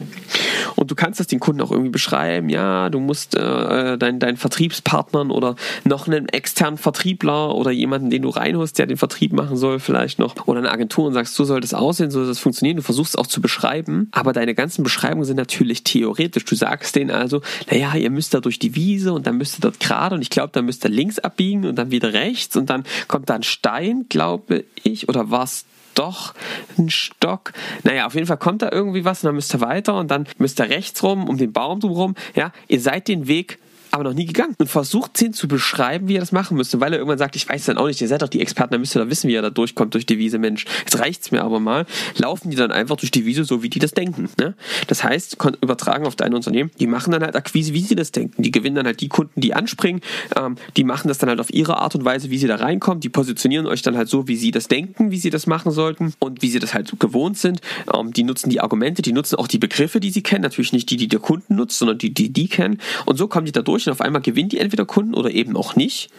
Und 0.75 0.91
du 0.91 0.95
kannst 0.95 1.19
das 1.19 1.27
den 1.27 1.39
Kunden 1.39 1.61
auch 1.61 1.71
irgendwie 1.71 1.89
beschreiben. 1.89 2.49
Ja, 2.49 2.89
du 2.89 2.99
musst 2.99 3.35
äh, 3.35 3.97
deinen 3.97 4.19
dein 4.19 4.37
Vertriebspartnern 4.37 5.31
oder 5.31 5.55
noch 5.83 6.07
einen 6.07 6.29
externen 6.29 6.77
Vertriebler 6.77 7.55
oder 7.55 7.71
jemanden, 7.71 8.09
den 8.09 8.23
du 8.23 8.29
reinholst, 8.29 8.77
der 8.79 8.87
den 8.87 8.97
Vertrieb 8.97 9.33
machen 9.33 9.57
soll, 9.57 9.79
vielleicht 9.79 10.19
noch. 10.19 10.47
Oder 10.47 10.59
eine 10.59 10.71
Agentur 10.71 11.07
und 11.07 11.13
sagst, 11.13 11.35
so 11.35 11.45
soll 11.45 11.61
das 11.61 11.73
aussehen, 11.73 12.11
so 12.11 12.19
soll 12.19 12.27
das 12.27 12.39
funktionieren. 12.39 12.77
Du 12.77 12.83
versuchst 12.83 13.13
es 13.13 13.15
auch 13.15 13.27
zu 13.27 13.41
beschreiben, 13.41 14.09
aber 14.11 14.33
deine 14.33 14.55
ganzen 14.55 14.83
Beschreibungen 14.83 15.25
sind 15.25 15.37
natürlich 15.37 15.83
theoretisch. 15.83 16.45
Du 16.45 16.55
sagst 16.55 16.95
denen 16.95 17.11
also, 17.11 17.41
naja, 17.69 17.95
ihr 17.95 18.09
müsst 18.09 18.33
da 18.33 18.39
durch 18.57 18.59
die 18.59 18.75
Wiese 18.75 19.13
und 19.13 19.27
dann 19.27 19.37
müsst 19.37 19.59
ihr 19.59 19.61
dort 19.61 19.79
gerade 19.79 20.15
und 20.15 20.21
ich 20.21 20.29
glaube, 20.29 20.49
dann 20.51 20.65
müsst 20.65 20.83
ihr 20.83 20.89
links 20.89 21.19
abbiegen 21.19 21.65
und 21.65 21.75
dann 21.75 21.91
wieder 21.91 22.13
rechts 22.13 22.55
und 22.55 22.69
dann 22.69 22.83
kommt 23.07 23.29
da 23.29 23.35
ein 23.35 23.43
Stein, 23.43 24.05
glaube 24.09 24.65
ich, 24.83 25.09
oder 25.09 25.29
was 25.29 25.65
doch 25.93 26.33
ein 26.77 26.89
Stock. 26.89 27.53
Naja, 27.83 28.05
auf 28.05 28.13
jeden 28.13 28.27
Fall 28.27 28.37
kommt 28.37 28.61
da 28.61 28.71
irgendwie 28.71 29.05
was 29.05 29.23
und 29.23 29.27
dann 29.27 29.35
müsst 29.35 29.53
ihr 29.53 29.61
weiter 29.61 29.95
und 29.97 30.09
dann 30.09 30.27
müsst 30.37 30.59
ihr 30.59 30.69
rechts 30.69 31.01
rum 31.03 31.27
um 31.27 31.37
den 31.37 31.53
Baum 31.53 31.79
drumherum. 31.79 32.15
Ja, 32.35 32.51
ihr 32.67 32.81
seid 32.81 33.07
den 33.07 33.27
Weg 33.27 33.59
aber 33.97 34.03
noch 34.03 34.15
nie 34.15 34.25
gegangen 34.25 34.55
und 34.59 34.69
versucht 34.69 35.21
ihn 35.21 35.33
zu 35.33 35.47
beschreiben, 35.47 36.07
wie 36.07 36.15
er 36.15 36.19
das 36.19 36.31
machen 36.31 36.55
müsste, 36.55 36.79
weil 36.79 36.93
er 36.93 36.99
irgendwann 36.99 37.17
sagt, 37.17 37.35
ich 37.35 37.49
weiß 37.49 37.65
dann 37.65 37.77
auch 37.77 37.87
nicht, 37.87 37.99
ihr 37.99 38.07
seid 38.07 38.21
doch 38.21 38.27
die 38.27 38.41
Experten, 38.41 38.73
da 38.73 38.77
müsst 38.77 38.95
ihr 38.95 39.03
doch 39.03 39.09
wissen, 39.09 39.27
wie 39.27 39.33
er 39.33 39.41
da 39.41 39.49
durchkommt 39.49 39.93
durch 39.93 40.05
die 40.05 40.19
Wiese, 40.19 40.37
Mensch. 40.37 40.65
Jetzt 40.81 40.99
reicht's 40.99 41.31
mir 41.31 41.43
aber 41.43 41.59
mal. 41.59 41.85
Laufen 42.17 42.51
die 42.51 42.55
dann 42.55 42.71
einfach 42.71 42.95
durch 42.95 43.11
die 43.11 43.25
Wiese 43.25 43.43
so, 43.43 43.63
wie 43.63 43.69
die 43.69 43.79
das 43.79 43.91
denken. 43.91 44.29
Ne? 44.39 44.53
Das 44.85 45.03
heißt, 45.03 45.37
übertragen 45.61 46.05
auf 46.05 46.15
dein 46.15 46.33
Unternehmen, 46.33 46.71
die 46.79 46.87
machen 46.87 47.11
dann 47.11 47.23
halt 47.23 47.35
Akquise, 47.35 47.73
wie 47.73 47.81
sie 47.81 47.95
das 47.95 48.11
denken. 48.11 48.43
Die 48.43 48.51
gewinnen 48.51 48.75
dann 48.75 48.85
halt 48.85 49.01
die 49.01 49.09
Kunden, 49.09 49.41
die 49.41 49.53
anspringen, 49.53 50.01
ähm, 50.35 50.57
die 50.75 50.83
machen 50.83 51.07
das 51.07 51.17
dann 51.17 51.29
halt 51.29 51.39
auf 51.39 51.51
ihre 51.51 51.77
Art 51.77 51.95
und 51.95 52.05
Weise, 52.05 52.29
wie 52.29 52.37
sie 52.37 52.47
da 52.47 52.55
reinkommen, 52.55 52.99
die 52.99 53.09
positionieren 53.09 53.65
euch 53.65 53.81
dann 53.81 53.97
halt 53.97 54.09
so, 54.09 54.27
wie 54.27 54.35
sie 54.35 54.51
das 54.51 54.67
denken, 54.67 55.11
wie 55.11 55.17
sie 55.17 55.31
das 55.31 55.47
machen 55.47 55.71
sollten 55.71 56.13
und 56.19 56.41
wie 56.41 56.49
sie 56.49 56.59
das 56.59 56.73
halt 56.73 56.99
gewohnt 56.99 57.37
sind. 57.37 57.61
Ähm, 57.93 58.13
die 58.13 58.23
nutzen 58.23 58.49
die 58.49 58.61
Argumente, 58.61 59.01
die 59.01 59.13
nutzen 59.13 59.37
auch 59.37 59.47
die 59.47 59.59
Begriffe, 59.59 59.99
die 59.99 60.11
sie 60.11 60.21
kennen, 60.21 60.43
natürlich 60.43 60.73
nicht 60.73 60.89
die, 60.89 60.97
die 60.97 61.07
der 61.07 61.19
Kunden 61.19 61.55
nutzt, 61.55 61.79
sondern 61.79 61.97
die, 61.97 62.13
die 62.13 62.29
die 62.29 62.47
kennen. 62.47 62.79
Und 63.05 63.17
so 63.17 63.27
kommen 63.27 63.45
die 63.45 63.51
da 63.51 63.61
durch 63.61 63.86
und 63.87 63.93
auf 63.93 64.01
einmal 64.01 64.21
gewinnen 64.21 64.49
die 64.49 64.59
entweder 64.59 64.85
Kunden 64.85 65.13
oder 65.13 65.31
eben 65.31 65.55
auch 65.55 65.75
nicht. 65.75 66.09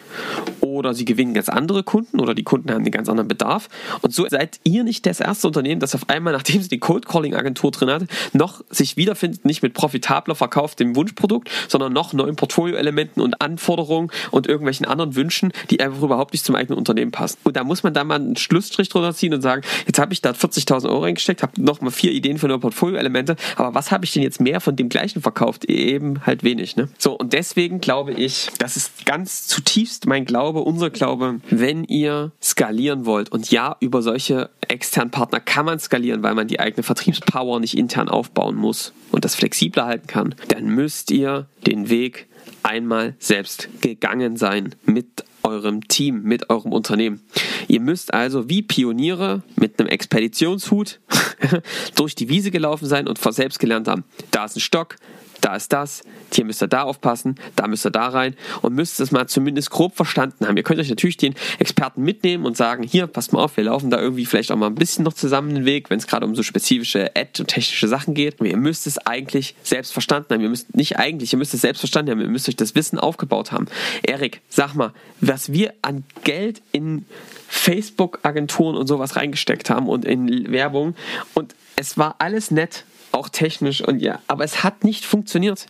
Oder 0.61 0.95
sie 0.95 1.05
gewinnen 1.05 1.35
ganz 1.35 1.49
andere 1.49 1.83
Kunden 1.83 2.21
oder 2.21 2.35
die 2.35 2.43
Kunden 2.43 2.71
haben 2.71 2.83
einen 2.83 2.91
ganz 2.91 3.09
anderen 3.09 3.29
Bedarf. 3.29 3.69
Und 4.03 4.15
so 4.15 4.27
seid 4.29 4.61
ihr 4.65 4.85
nicht 4.85 5.07
das 5.07 5.21
erste 5.21 5.47
Unternehmen, 5.47 5.81
das 5.81 5.95
auf 5.95 6.09
einmal, 6.09 6.33
nachdem 6.33 6.63
sie 6.63 6.69
die 6.69 6.79
Cold 6.79 7.07
Calling 7.07 7.35
Agentur 7.35 7.71
drin 7.71 7.91
hat, 7.91 8.05
noch 8.33 8.63
sich 8.71 8.97
wiederfindet, 8.97 9.45
nicht 9.45 9.63
mit 9.63 9.75
profitabler 9.75 10.35
Verkauf 10.35 10.75
dem 10.75 10.97
Wunschprodukt, 10.97 11.51
sondern 11.69 11.93
noch 11.93 12.13
neuen 12.13 12.37
Portfolioelementen 12.37 13.23
und 13.23 13.41
Anforderungen 13.41 14.11
und 14.31 14.47
irgendwelchen 14.47 14.87
anderen 14.87 15.15
Wünschen, 15.17 15.53
die 15.71 15.81
einfach 15.81 16.03
überhaupt 16.03 16.33
nicht 16.33 16.45
zum 16.45 16.55
eigenen 16.55 16.79
Unternehmen 16.79 17.11
passen. 17.11 17.39
Und 17.45 17.57
da 17.57 17.65
muss 17.65 17.83
man 17.83 17.95
da 17.95 18.05
mal 18.05 18.17
einen 18.17 18.37
Schlussstrich 18.37 18.89
drunter 18.89 19.15
ziehen 19.15 19.35
und 19.35 19.43
sagen, 19.43 19.63
jetzt 19.87 19.99
habe 19.99 20.13
ich 20.13 20.23
da 20.23 20.31
40.000 20.31 20.89
Euro 20.89 21.03
reingesteckt, 21.03 21.43
habe 21.43 21.61
noch 21.63 21.81
mal 21.81 21.91
vier 21.91 22.13
Ideen 22.13 22.39
für 22.39 22.49
neue 22.49 22.59
Portfolioelemente, 22.59 23.37
aber 23.57 23.75
was 23.75 23.91
habe 23.91 24.05
ich 24.05 24.13
denn 24.13 24.23
jetzt 24.23 24.41
mehr 24.41 24.61
von 24.61 24.77
dem 24.77 24.89
gleichen 24.89 25.23
verkauft? 25.23 25.65
Eben 25.67 26.25
halt 26.25 26.45
wenig. 26.45 26.77
Ne? 26.77 26.89
So, 26.99 27.13
und 27.13 27.33
deswegen 27.33 27.48
glaube 27.81 28.13
ich, 28.13 28.49
das 28.59 28.77
ist 28.77 29.05
ganz 29.07 29.47
zutiefst 29.47 30.07
mein 30.07 30.25
Glaube, 30.25 30.61
unser 30.61 30.91
Glaube, 30.91 31.41
wenn 31.51 31.85
ihr 31.85 32.33
skalieren 32.43 33.07
wollt 33.07 33.31
und 33.31 33.51
ja, 33.51 33.77
über 33.81 34.03
solche 34.03 34.51
externen 34.67 35.11
Partner 35.11 35.41
kann 35.41 35.67
man 35.67 35.79
skalieren, 35.79 36.23
weil 36.23 36.35
man 36.35 36.49
die 36.49 36.61
eigene 36.61 36.83
Vertriebspower 36.83 37.61
nicht 37.61 37.77
intern 37.77 38.09
aufbauen 38.09 38.57
muss 38.57 38.93
und 39.11 39.25
das 39.25 39.35
flexibler 39.35 39.87
halten 39.87 40.07
kann, 40.07 40.35
dann 40.49 40.67
müsst 40.67 41.11
ihr 41.11 41.47
den 41.67 41.89
Weg 41.89 42.29
einmal 42.63 43.15
selbst 43.19 43.69
gegangen 43.81 44.37
sein 44.37 44.75
mit 44.85 45.25
eurem 45.43 45.87
Team, 45.89 46.23
mit 46.23 46.51
eurem 46.51 46.73
Unternehmen. 46.73 47.23
Ihr 47.69 47.81
müsst 47.81 48.13
also 48.13 48.49
wie 48.49 48.63
Pioniere 48.63 49.43
mit 49.57 49.79
einem 49.79 49.89
Expeditionshut 49.89 51.01
durch 51.95 52.15
die 52.15 52.29
Wiese 52.29 52.51
gelaufen 52.51 52.87
sein 52.87 53.09
und 53.09 53.19
selbst 53.33 53.59
gelernt 53.59 53.89
haben. 53.89 54.05
Da 54.31 54.45
ist 54.45 54.57
ein 54.57 54.61
Stock, 54.61 54.97
da 55.41 55.57
ist 55.57 55.73
das, 55.73 56.03
hier 56.33 56.45
müsst 56.45 56.63
ihr 56.63 56.69
da 56.69 56.83
aufpassen, 56.83 57.37
da 57.57 57.67
müsst 57.67 57.87
ihr 57.87 57.91
da 57.91 58.09
rein 58.09 58.35
und 58.63 58.75
müsst 58.75 59.01
es 59.01 59.11
mal 59.11 59.27
zumindest 59.27 59.71
grob 59.71 59.97
verstanden 59.97 60.47
haben. 60.47 60.57
Ihr 60.57 60.63
könnt 60.63 60.81
euch 60.81 60.89
natürlich 60.89 61.17
den 61.17 61.35
Experten 61.59 62.03
mitnehmen 62.03 62.45
und 62.45 62.57
sagen, 62.57 62.83
hier, 62.83 63.07
passt 63.07 63.33
mal 63.33 63.43
auf, 63.43 63.57
wir 63.57 63.65
laufen 63.65 63.91
da 63.91 64.01
irgendwie 64.01 64.27
vielleicht 64.27 64.51
auch 64.51 64.57
mal 64.57 64.67
ein 64.67 64.75
bisschen 64.75 65.05
noch 65.05 65.13
zusammen 65.13 65.55
den 65.55 65.65
Weg, 65.65 65.91
wenn 65.91 65.99
es 65.99 66.07
gerade 66.07 66.27
um 66.27 66.35
so 66.35 66.43
spezifische 66.43 67.11
Ad- 67.17 67.41
und 67.41 67.49
technische 67.49 67.89
Sachen 67.89 68.15
geht. 68.15 68.41
Ihr 68.41 68.57
müsst 68.57 68.87
es 68.87 68.99
eigentlich 68.99 69.55
selbst 69.63 69.93
verstanden 69.93 70.35
haben. 70.35 70.41
Ihr 70.41 70.49
müsst 70.49 70.75
nicht 70.75 70.99
eigentlich, 70.99 71.33
ihr 71.33 71.39
müsst 71.39 71.55
es 71.55 71.61
selbst 71.61 71.81
verstanden 71.81 72.11
haben. 72.11 72.21
Ihr 72.21 72.29
müsst 72.29 72.49
euch 72.49 72.57
das 72.57 72.75
Wissen 72.75 72.99
aufgebaut 72.99 73.53
haben. 73.53 73.67
Erik, 74.03 74.41
sag 74.49 74.75
mal, 74.75 74.93
was 75.21 75.53
wir 75.53 75.75
an 75.83 76.05
Geld 76.25 76.63
in 76.73 77.05
Facebook-Agenturen 77.49 78.77
und 78.77 78.87
sowas 78.87 79.17
reingesteckt 79.17 79.71
haben 79.71 79.89
und 79.89 80.05
in 80.05 80.51
Werbung 80.53 80.95
und 81.35 81.55
es 81.77 81.97
war 81.97 82.17
alles 82.19 82.51
nett 82.51 82.85
auch 83.19 83.29
technisch 83.29 83.83
und 83.83 84.01
ja, 84.01 84.21
aber 84.29 84.45
es 84.45 84.63
hat 84.65 84.85
nicht 84.85 85.05
funktioniert. 85.05 85.67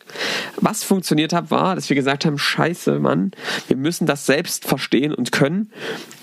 Was 0.56 0.84
funktioniert 0.84 1.32
hat, 1.32 1.50
war, 1.50 1.74
dass 1.74 1.88
wir 1.88 1.96
gesagt 1.96 2.24
haben, 2.24 2.38
scheiße, 2.38 2.98
Mann, 2.98 3.32
wir 3.66 3.76
müssen 3.76 4.06
das 4.06 4.26
selbst 4.26 4.66
verstehen 4.66 5.14
und 5.14 5.32
können. 5.32 5.70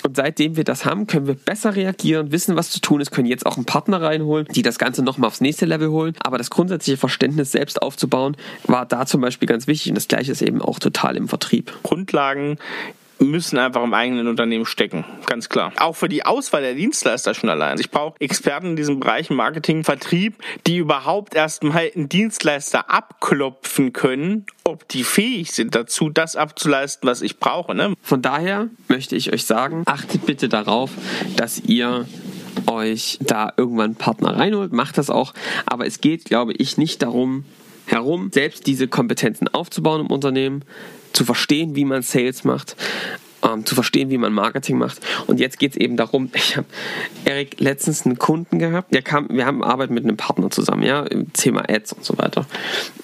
Und 0.04 0.16
seitdem 0.16 0.56
wir 0.56 0.64
das 0.64 0.86
haben, 0.86 1.08
können 1.08 1.26
wir 1.26 1.34
besser 1.34 1.76
reagieren, 1.76 2.32
wissen, 2.32 2.56
was 2.56 2.70
zu 2.70 2.80
tun 2.80 3.02
ist, 3.02 3.12
können 3.12 3.28
jetzt 3.28 3.46
auch 3.46 3.58
einen 3.58 3.66
Partner 3.66 4.02
reinholen, 4.02 4.48
die 4.54 4.62
das 4.62 4.78
Ganze 4.78 5.04
nochmal 5.04 5.28
aufs 5.28 5.42
nächste 5.42 5.66
Level 5.66 5.90
holen. 5.90 6.14
Aber 6.20 6.38
das 6.38 6.52
grundsätzliche 6.52 6.98
Verständnis 6.98 7.52
selbst 7.52 7.82
aufzubauen, 7.82 8.38
war 8.66 8.86
da 8.86 9.06
zum 9.06 9.22
Beispiel 9.22 9.48
ganz 9.48 9.68
wichtig 9.68 9.90
und 9.92 9.96
das 9.96 10.08
gleiche 10.08 10.32
ist 10.32 10.42
eben 10.42 10.62
auch 10.62 10.80
total 10.80 11.18
im 11.18 11.28
Vertrieb. 11.28 11.74
Grundlagen 11.84 12.58
müssen 13.20 13.58
einfach 13.58 13.84
im 13.84 13.94
eigenen 13.94 14.28
Unternehmen 14.28 14.66
stecken. 14.66 15.06
Ganz 15.26 15.50
klar. 15.50 15.72
Auch 15.78 15.96
für 15.96 16.10
die 16.10 16.26
Auswahl 16.26 16.62
der 16.62 16.74
Dienstleister 16.74 17.34
schon 17.34 17.50
allein. 17.50 17.80
Ich 17.80 17.92
brauche 17.92 18.20
Experten 18.20 18.72
in 18.72 18.76
diesem 18.76 19.00
Bereich 19.00 19.30
Marketing, 19.30 19.84
Vertrieb, 19.84 20.36
die 20.68 20.78
überhaupt 20.78 21.36
erstmal 21.36 21.92
einen 21.96 22.10
Dienstleister 22.10 22.90
abklopfen 22.90 23.94
können, 23.94 24.46
ob 24.64 24.88
die 24.90 25.04
fähig 25.04 25.52
sind 25.52 25.76
dazu, 25.76 26.10
das 26.10 26.36
abzuleisten, 26.36 27.10
was 27.10 27.22
ich 27.22 27.40
brauche. 27.40 27.76
Ne? 27.76 27.94
Von 28.02 28.22
daher 28.22 28.70
möchte 28.88 29.16
ich 29.16 29.32
euch 29.32 29.46
sagen, 29.46 29.84
achtet 29.86 30.26
bitte 30.26 30.50
darauf, 30.50 30.92
dass 31.36 31.60
ihr 31.60 32.06
euch 32.68 33.18
da 33.22 33.54
irgendwann 33.58 33.96
Partner 33.96 34.38
reinholt. 34.38 34.74
Macht 34.74 34.98
das 34.98 35.10
auch. 35.10 35.34
Aber 35.66 35.86
es 35.86 36.02
geht, 36.02 36.26
glaube 36.26 36.54
ich, 36.54 36.78
nicht 36.78 37.02
darum, 37.02 37.46
herum, 37.86 38.32
selbst 38.34 38.68
diese 38.68 38.88
Kompetenzen 38.88 39.48
aufzubauen 39.48 40.02
im 40.02 40.08
Unternehmen, 40.08 40.64
zu 41.16 41.26
verstehen, 41.26 41.76
wie 41.76 41.86
man 41.86 42.02
Sales 42.02 42.44
macht, 42.44 42.76
ähm, 43.46 43.66
zu 43.66 43.76
verstehen, 43.76 44.10
wie 44.10 44.18
man 44.18 44.34
Marketing 44.34 44.78
macht. 44.78 45.00
Und 45.28 45.40
jetzt 45.40 45.60
geht 45.60 45.72
es 45.72 45.78
eben 45.78 45.98
darum, 45.98 46.30
ich 46.34 46.58
habe 46.58 46.68
Erik 47.26 47.60
letztens 47.60 48.06
einen 48.06 48.18
Kunden 48.18 48.60
gehabt, 48.60 48.94
der 48.94 49.02
kam, 49.02 49.28
wir 49.30 49.46
haben 49.46 49.64
Arbeit 49.64 49.92
mit 49.92 50.04
einem 50.04 50.18
Partner 50.18 50.50
zusammen, 50.50 50.84
ja, 50.84 51.04
im 51.04 51.32
Thema 51.34 51.70
Ads 51.70 51.94
und 51.94 52.06
so 52.06 52.18
weiter. 52.18 52.46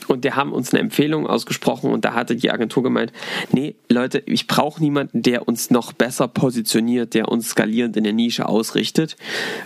Und 0.08 0.24
der 0.24 0.36
haben 0.36 0.52
uns 0.52 0.74
eine 0.74 0.82
Empfehlung 0.82 1.28
ausgesprochen 1.28 1.92
und 1.92 2.04
da 2.04 2.14
hatte 2.14 2.36
die 2.36 2.52
Agentur 2.52 2.84
gemeint, 2.84 3.14
nee, 3.52 3.76
Leute, 3.90 4.22
ich 4.26 4.48
brauche 4.48 4.82
niemanden, 4.82 5.22
der 5.22 5.48
uns 5.48 5.70
noch 5.70 5.94
besser 5.94 6.28
positioniert, 6.28 7.14
der 7.14 7.30
uns 7.30 7.50
skalierend 7.50 7.96
in 7.98 8.04
der 8.04 8.14
Nische 8.14 8.48
ausrichtet. 8.48 9.16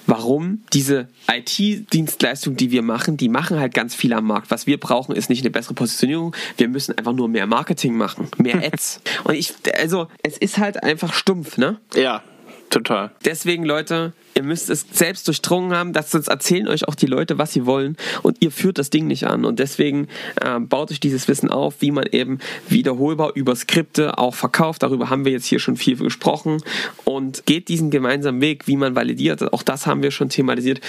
Warum? 0.05 0.63
Diese 0.73 1.07
IT-Dienstleistung, 1.31 2.55
die 2.55 2.71
wir 2.71 2.81
machen, 2.81 3.17
die 3.17 3.29
machen 3.29 3.59
halt 3.59 3.73
ganz 3.73 3.95
viel 3.95 4.13
am 4.13 4.25
Markt. 4.25 4.51
Was 4.51 4.67
wir 4.67 4.79
brauchen, 4.79 5.15
ist 5.15 5.29
nicht 5.29 5.41
eine 5.41 5.49
bessere 5.49 5.73
Positionierung, 5.73 6.35
wir 6.57 6.67
müssen 6.67 6.97
einfach 6.97 7.13
nur 7.13 7.27
mehr 7.27 7.47
Marketing 7.47 7.95
machen, 7.95 8.27
mehr 8.37 8.57
Ads. 8.63 9.01
und 9.23 9.35
ich, 9.35 9.53
also, 9.77 10.07
es 10.21 10.37
ist 10.37 10.57
halt 10.57 10.64
einfach 10.83 11.13
stumpf, 11.13 11.57
ne? 11.57 11.79
Ja, 11.93 12.23
total. 12.69 13.11
Deswegen, 13.23 13.63
Leute, 13.65 14.13
Ihr 14.37 14.43
müsst 14.43 14.69
es 14.69 14.85
selbst 14.91 15.29
durchdrungen 15.29 15.71
haben, 15.71 15.93
dass 15.93 16.11
sonst 16.11 16.27
erzählen 16.27 16.67
euch 16.67 16.89
auch 16.89 16.95
die 16.95 17.05
Leute, 17.05 17.37
was 17.37 17.53
sie 17.53 17.65
wollen 17.65 17.95
und 18.21 18.35
ihr 18.41 18.51
führt 18.51 18.77
das 18.77 18.89
Ding 18.89 19.07
nicht 19.07 19.25
an. 19.25 19.45
Und 19.45 19.59
deswegen 19.59 20.09
äh, 20.41 20.59
baut 20.59 20.91
euch 20.91 20.99
dieses 20.99 21.29
Wissen 21.29 21.49
auf, 21.49 21.75
wie 21.79 21.91
man 21.91 22.05
eben 22.11 22.39
wiederholbar 22.67 23.31
über 23.35 23.55
Skripte 23.55 24.17
auch 24.17 24.35
verkauft. 24.35 24.83
Darüber 24.83 25.09
haben 25.09 25.23
wir 25.23 25.31
jetzt 25.31 25.45
hier 25.45 25.59
schon 25.59 25.77
viel 25.77 25.95
gesprochen 25.95 26.61
und 27.05 27.45
geht 27.45 27.69
diesen 27.69 27.91
gemeinsamen 27.91 28.41
Weg, 28.41 28.67
wie 28.67 28.75
man 28.75 28.93
validiert. 28.93 29.53
Auch 29.53 29.63
das 29.63 29.87
haben 29.87 30.03
wir 30.03 30.11
schon 30.11 30.27
thematisiert. 30.27 30.81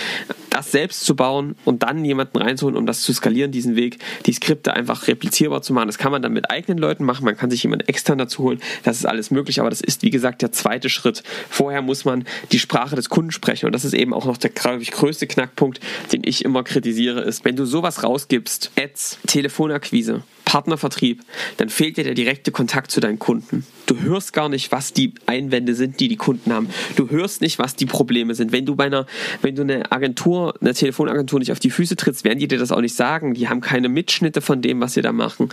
Das 0.50 0.72
selbst 0.72 1.04
zu 1.04 1.14
bauen 1.14 1.54
und 1.64 1.84
dann 1.84 2.04
jemanden 2.04 2.38
reinzuholen, 2.38 2.76
um 2.76 2.84
das 2.84 3.02
zu 3.02 3.12
skalieren, 3.12 3.52
diesen 3.52 3.76
Weg, 3.76 3.98
die 4.24 4.32
Skripte 4.32 4.72
einfach 4.72 5.06
replizierbar 5.06 5.62
zu 5.62 5.72
machen. 5.72 5.86
Das 5.86 5.98
kann 5.98 6.10
man 6.10 6.20
dann 6.20 6.32
mit 6.32 6.50
eigenen 6.50 6.78
Leuten 6.78 7.04
machen. 7.04 7.24
Man 7.24 7.36
kann 7.36 7.50
sich 7.50 7.62
jemanden 7.62 7.86
extern 7.86 8.18
dazu 8.18 8.42
holen. 8.42 8.60
Das 8.82 8.96
ist 8.96 9.06
alles 9.06 9.30
möglich, 9.30 9.60
aber 9.60 9.70
das 9.70 9.82
ist, 9.82 10.02
wie 10.02 10.10
gesagt, 10.10 10.42
der 10.42 10.50
zweite 10.50 10.88
Schritt. 10.88 11.22
Vorher 11.48 11.82
muss 11.82 12.04
man 12.04 12.24
die 12.50 12.58
Sprache 12.58 12.96
des 12.96 13.08
Kunden 13.08 13.35
sprechen. 13.36 13.66
Und 13.66 13.72
das 13.72 13.84
ist 13.84 13.94
eben 13.94 14.12
auch 14.12 14.24
noch 14.24 14.36
der, 14.36 14.50
ich, 14.80 14.90
größte 14.90 15.26
Knackpunkt, 15.26 15.80
den 16.12 16.22
ich 16.24 16.44
immer 16.44 16.64
kritisiere, 16.64 17.20
ist, 17.20 17.44
wenn 17.44 17.54
du 17.54 17.64
sowas 17.64 18.02
rausgibst, 18.02 18.72
Ads, 18.76 19.18
Telefonakquise, 19.26 20.22
Partnervertrieb, 20.46 21.22
dann 21.58 21.68
fehlt 21.68 21.98
dir 21.98 22.04
der 22.04 22.14
direkte 22.14 22.52
Kontakt 22.52 22.90
zu 22.90 23.00
deinen 23.00 23.18
Kunden. 23.18 23.66
Du 23.84 24.00
hörst 24.00 24.32
gar 24.32 24.48
nicht, 24.48 24.72
was 24.72 24.92
die 24.92 25.12
Einwände 25.26 25.74
sind, 25.74 26.00
die 26.00 26.08
die 26.08 26.16
Kunden 26.16 26.52
haben. 26.52 26.68
Du 26.94 27.10
hörst 27.10 27.40
nicht, 27.40 27.58
was 27.58 27.76
die 27.76 27.84
Probleme 27.84 28.34
sind. 28.34 28.52
Wenn 28.52 28.64
du 28.64 28.76
bei 28.76 28.84
einer, 28.84 29.06
wenn 29.42 29.54
du 29.56 29.62
eine 29.62 29.92
Agentur, 29.92 30.54
eine 30.60 30.72
Telefonagentur 30.72 31.40
nicht 31.40 31.52
auf 31.52 31.58
die 31.58 31.70
Füße 31.70 31.96
trittst, 31.96 32.24
werden 32.24 32.38
die 32.38 32.48
dir 32.48 32.58
das 32.58 32.72
auch 32.72 32.80
nicht 32.80 32.94
sagen. 32.94 33.34
Die 33.34 33.48
haben 33.48 33.60
keine 33.60 33.88
Mitschnitte 33.88 34.40
von 34.40 34.62
dem, 34.62 34.80
was 34.80 34.94
sie 34.94 35.02
da 35.02 35.12
machen. 35.12 35.48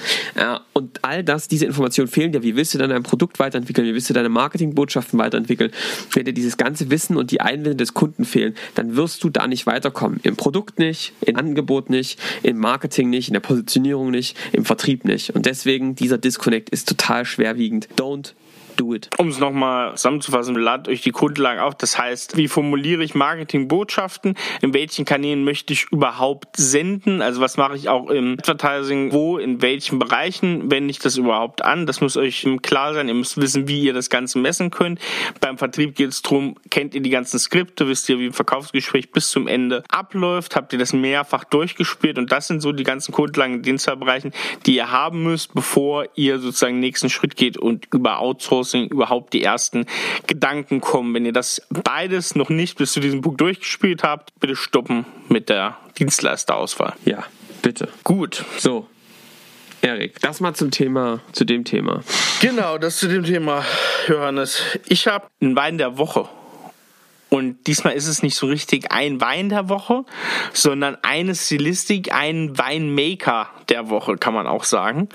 Und 0.74 1.00
all 1.04 1.24
das, 1.24 1.48
diese 1.48 1.66
Informationen 1.66 2.08
fehlen 2.08 2.32
dir. 2.32 2.44
Wie 2.44 2.56
willst 2.56 2.74
du 2.76 2.78
dann 2.78 2.92
dein 2.92 3.04
Produkt 3.04 3.40
weiterentwickeln? 3.40 3.88
Wie 3.88 3.94
willst 3.94 4.10
du 4.12 4.14
deine 4.14 4.30
Marketingbotschaften 4.30 5.18
weiterentwickeln? 5.18 5.72
Wenn 6.12 6.26
dir 6.26 6.34
dieses 6.34 6.58
ganze 6.58 6.92
Wissen 6.92 7.18
und 7.18 7.32
die 7.32 7.42
Einwände 7.42 7.76
des 7.76 7.96
Kunden 7.96 8.26
fehlen, 8.26 8.54
dann 8.76 8.96
wirst 8.96 9.24
du 9.24 9.32
da 9.32 9.48
nicht 9.48 9.66
weiterkommen. 9.66 10.20
Im 10.22 10.36
Produkt 10.36 10.78
nicht, 10.78 11.14
im 11.22 11.36
Angebot 11.36 11.90
nicht, 11.90 12.20
im 12.44 12.60
Marketing 12.60 13.10
nicht, 13.10 13.30
in 13.30 13.34
der 13.34 13.42
Positionierung 13.42 14.12
nicht, 14.12 14.38
im 14.52 14.66
Vertrieb 14.66 14.83
nicht. 15.06 15.32
Und 15.32 15.46
deswegen, 15.46 15.96
dieser 15.96 16.18
Disconnect 16.18 16.70
ist 16.70 16.88
total 16.88 17.26
schwerwiegend. 17.26 17.88
Don't 17.98 18.34
Do 18.76 18.94
it. 18.94 19.10
Um 19.18 19.28
es 19.28 19.40
nochmal 19.40 19.96
zusammenzufassen, 19.96 20.56
ladet 20.56 20.88
euch 20.88 21.02
die 21.02 21.12
Grundlagen 21.12 21.60
auf. 21.60 21.76
Das 21.76 21.98
heißt, 21.98 22.38
wie 22.38 22.48
formuliere 22.48 23.04
ich 23.04 23.14
Marketingbotschaften? 23.14 24.36
In 24.62 24.74
welchen 24.74 25.06
Kanälen 25.06 25.44
möchte 25.44 25.74
ich 25.74 25.92
überhaupt 25.92 26.58
senden? 26.58 27.22
Also 27.22 27.42
was 27.42 27.58
mache 27.58 27.76
ich 27.76 27.90
auch 27.90 28.10
im 28.10 28.38
Advertising? 28.40 29.12
Wo, 29.12 29.38
in 29.38 29.62
welchen 29.62 30.00
Bereichen 30.00 30.72
wende 30.72 30.92
ich 30.92 31.00
das 31.00 31.18
überhaupt 31.18 31.64
an? 31.64 31.86
Das 31.86 32.02
muss 32.02 32.18
euch 32.18 32.48
klar 32.62 32.94
sein. 32.94 33.08
Ihr 33.08 33.14
müsst 33.14 33.38
wissen, 33.38 33.68
wie 33.68 33.82
ihr 33.82 33.94
das 33.94 34.10
Ganze 34.10 34.40
messen 34.40 34.72
könnt. 34.72 35.00
Beim 35.40 35.58
Vertrieb 35.58 35.96
geht 35.96 36.10
es 36.10 36.22
darum, 36.22 36.56
kennt 36.70 36.96
ihr 36.96 37.02
die 37.02 37.10
ganzen 37.10 37.40
Skripte? 37.40 37.88
Wisst 37.88 38.10
ihr, 38.10 38.20
wie 38.20 38.28
ein 38.28 38.34
Verkaufsgespräch 38.34 39.12
bis 39.12 39.30
zum 39.30 39.48
Ende 39.48 39.84
abläuft? 39.90 40.56
Habt 40.56 40.74
ihr 40.74 40.80
das 40.80 40.94
mehrfach 40.94 41.44
durchgespielt? 41.44 42.18
Und 42.18 42.32
das 42.32 42.48
sind 42.48 42.62
so 42.62 42.72
die 42.72 42.84
ganzen 42.84 43.12
Grundlagen 43.12 43.56
in 43.56 43.64
den 43.64 43.78
zwei 43.78 43.96
Bereichen, 43.96 44.32
die 44.66 44.76
ihr 44.76 44.92
haben 44.92 45.24
müsst, 45.24 45.54
bevor 45.54 46.06
ihr 46.16 46.40
sozusagen 46.40 46.76
den 46.76 46.80
nächsten 46.80 47.10
Schritt 47.10 47.36
geht 47.36 47.58
und 47.58 47.88
über 47.94 48.20
Outsourcing 48.20 48.63
überhaupt 48.74 49.34
die 49.34 49.44
ersten 49.44 49.86
Gedanken 50.28 50.82
kommen. 50.82 51.14
Wenn 51.14 51.26
ihr 51.26 51.34
das 51.34 51.62
beides 51.70 52.36
noch 52.36 52.50
nicht 52.50 52.78
bis 52.78 52.94
zu 52.94 53.00
diesem 53.00 53.22
Punkt 53.22 53.42
durchgespielt 53.42 54.04
habt, 54.04 54.38
bitte 54.40 54.56
stoppen 54.56 55.06
mit 55.30 55.50
der 55.50 55.78
Dienstleisterauswahl. 56.00 56.94
Ja, 57.06 57.24
bitte. 57.62 57.90
Gut. 58.04 58.46
So. 58.58 58.88
Erik, 59.82 60.22
das 60.22 60.40
mal 60.40 60.54
zum 60.54 60.72
Thema, 60.72 61.20
zu 61.34 61.44
dem 61.44 61.66
Thema. 61.66 62.04
Genau, 62.40 62.78
das 62.78 62.98
zu 63.00 63.10
dem 63.10 63.26
Thema, 63.26 63.66
Johannes. 64.08 64.62
Ich 64.88 65.08
habe 65.08 65.28
einen 65.42 65.58
Wein 65.58 65.78
der 65.78 65.98
Woche. 65.98 66.30
Und 67.34 67.66
diesmal 67.66 67.94
ist 67.94 68.08
es 68.08 68.22
nicht 68.22 68.36
so 68.36 68.46
richtig 68.46 68.92
ein 68.92 69.20
Wein 69.20 69.50
der 69.50 69.68
Woche, 69.68 70.06
sondern 70.54 71.00
eine 71.02 71.34
Stilistik, 71.34 72.14
ein 72.14 72.56
Weinmaker 72.60 73.50
der 73.70 73.90
Woche, 73.90 74.18
kann 74.18 74.36
man 74.36 74.46
auch 74.46 74.64
sagen. 74.64 75.10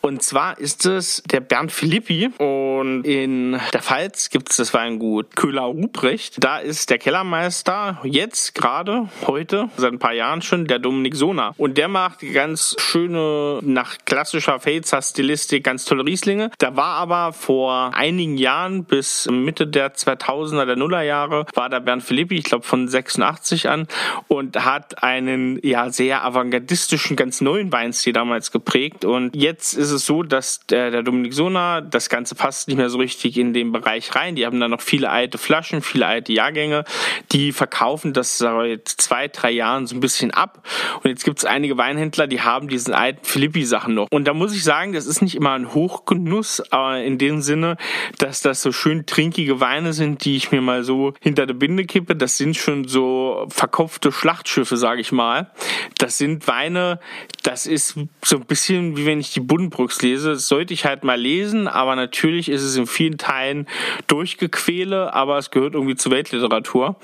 Und 0.00 0.20
zwar 0.20 0.58
ist 0.58 0.84
es 0.86 1.22
der 1.30 1.38
Bernd 1.38 1.70
Philippi. 1.70 2.30
Und 2.38 3.04
in 3.04 3.60
der 3.72 3.82
Pfalz 3.82 4.30
gibt 4.30 4.50
es 4.50 4.56
das 4.56 4.74
Weingut 4.74 5.36
Köhler-Ruprecht. 5.36 6.42
Da 6.42 6.58
ist 6.58 6.90
der 6.90 6.98
Kellermeister 6.98 8.00
jetzt 8.02 8.56
gerade, 8.56 9.08
heute, 9.28 9.68
seit 9.76 9.92
ein 9.92 10.00
paar 10.00 10.14
Jahren 10.14 10.42
schon, 10.42 10.66
der 10.66 10.80
Dominik 10.80 11.14
Sona. 11.14 11.54
Und 11.56 11.78
der 11.78 11.86
macht 11.86 12.18
ganz 12.34 12.74
schöne, 12.80 13.60
nach 13.62 13.98
klassischer 14.06 14.58
Pfälzer 14.58 15.02
Stilistik, 15.02 15.62
ganz 15.62 15.84
tolle 15.84 16.04
Rieslinge. 16.04 16.50
Da 16.58 16.74
war 16.74 16.96
aber 16.96 17.32
vor 17.32 17.92
einigen 17.94 18.38
Jahren 18.38 18.82
bis 18.82 19.28
Mitte 19.30 19.68
der 19.68 19.94
2000er, 19.94 20.64
der 20.64 20.74
Nullerjahre, 20.74 21.46
war 21.60 21.68
der 21.68 21.80
Bernd 21.80 22.02
Philippi, 22.02 22.36
ich 22.36 22.44
glaube 22.44 22.64
von 22.64 22.88
86 22.88 23.68
an, 23.68 23.86
und 24.28 24.64
hat 24.64 25.02
einen 25.02 25.60
ja 25.62 25.90
sehr 25.90 26.24
avantgardistischen, 26.24 27.16
ganz 27.16 27.42
neuen 27.42 27.70
Weinstil 27.70 28.14
damals 28.14 28.50
geprägt. 28.50 29.04
Und 29.04 29.36
jetzt 29.36 29.74
ist 29.74 29.90
es 29.90 30.06
so, 30.06 30.22
dass 30.22 30.60
der, 30.68 30.90
der 30.90 31.02
Dominik 31.02 31.34
Sona, 31.34 31.82
das 31.82 32.08
Ganze 32.08 32.34
passt 32.34 32.68
nicht 32.68 32.78
mehr 32.78 32.88
so 32.88 32.96
richtig 32.96 33.36
in 33.36 33.52
den 33.52 33.72
Bereich 33.72 34.14
rein. 34.14 34.36
Die 34.36 34.46
haben 34.46 34.58
da 34.58 34.68
noch 34.68 34.80
viele 34.80 35.10
alte 35.10 35.36
Flaschen, 35.36 35.82
viele 35.82 36.06
alte 36.06 36.32
Jahrgänge. 36.32 36.84
Die 37.30 37.52
verkaufen 37.52 38.14
das 38.14 38.38
seit 38.38 38.88
zwei, 38.88 39.28
drei 39.28 39.50
Jahren 39.50 39.86
so 39.86 39.94
ein 39.94 40.00
bisschen 40.00 40.30
ab. 40.30 40.66
Und 41.02 41.10
jetzt 41.10 41.26
gibt 41.26 41.40
es 41.40 41.44
einige 41.44 41.76
Weinhändler, 41.76 42.26
die 42.26 42.40
haben 42.40 42.68
diesen 42.68 42.94
alten 42.94 43.22
Philippi-Sachen 43.22 43.92
noch. 43.92 44.06
Und 44.10 44.24
da 44.24 44.32
muss 44.32 44.54
ich 44.54 44.64
sagen, 44.64 44.94
das 44.94 45.04
ist 45.04 45.20
nicht 45.20 45.34
immer 45.34 45.52
ein 45.52 45.74
Hochgenuss, 45.74 46.62
aber 46.70 47.02
in 47.02 47.18
dem 47.18 47.42
Sinne, 47.42 47.76
dass 48.16 48.40
das 48.40 48.62
so 48.62 48.72
schön 48.72 49.04
trinkige 49.04 49.60
Weine 49.60 49.92
sind, 49.92 50.24
die 50.24 50.36
ich 50.36 50.52
mir 50.52 50.62
mal 50.62 50.84
so 50.84 51.12
hinter 51.20 51.49
der 51.50 51.54
Binde 51.54 51.84
kippe, 51.84 52.14
das 52.14 52.36
sind 52.36 52.56
schon 52.56 52.86
so 52.86 53.44
verkopfte 53.48 54.12
Schlachtschiffe, 54.12 54.76
sage 54.76 55.00
ich 55.00 55.10
mal. 55.10 55.50
Das 55.98 56.16
sind 56.16 56.46
Weine, 56.46 57.00
das 57.42 57.66
ist 57.66 57.98
so 58.24 58.36
ein 58.36 58.44
bisschen 58.44 58.96
wie 58.96 59.04
wenn 59.04 59.18
ich 59.18 59.32
die 59.32 59.40
Buddenbrooks 59.40 60.00
lese. 60.00 60.30
Das 60.30 60.46
sollte 60.46 60.72
ich 60.72 60.84
halt 60.84 61.02
mal 61.02 61.20
lesen, 61.20 61.66
aber 61.66 61.96
natürlich 61.96 62.48
ist 62.48 62.62
es 62.62 62.76
in 62.76 62.86
vielen 62.86 63.18
Teilen 63.18 63.66
durchgequäle, 64.06 65.12
aber 65.12 65.38
es 65.38 65.50
gehört 65.50 65.74
irgendwie 65.74 65.96
zur 65.96 66.12
Weltliteratur. 66.12 66.96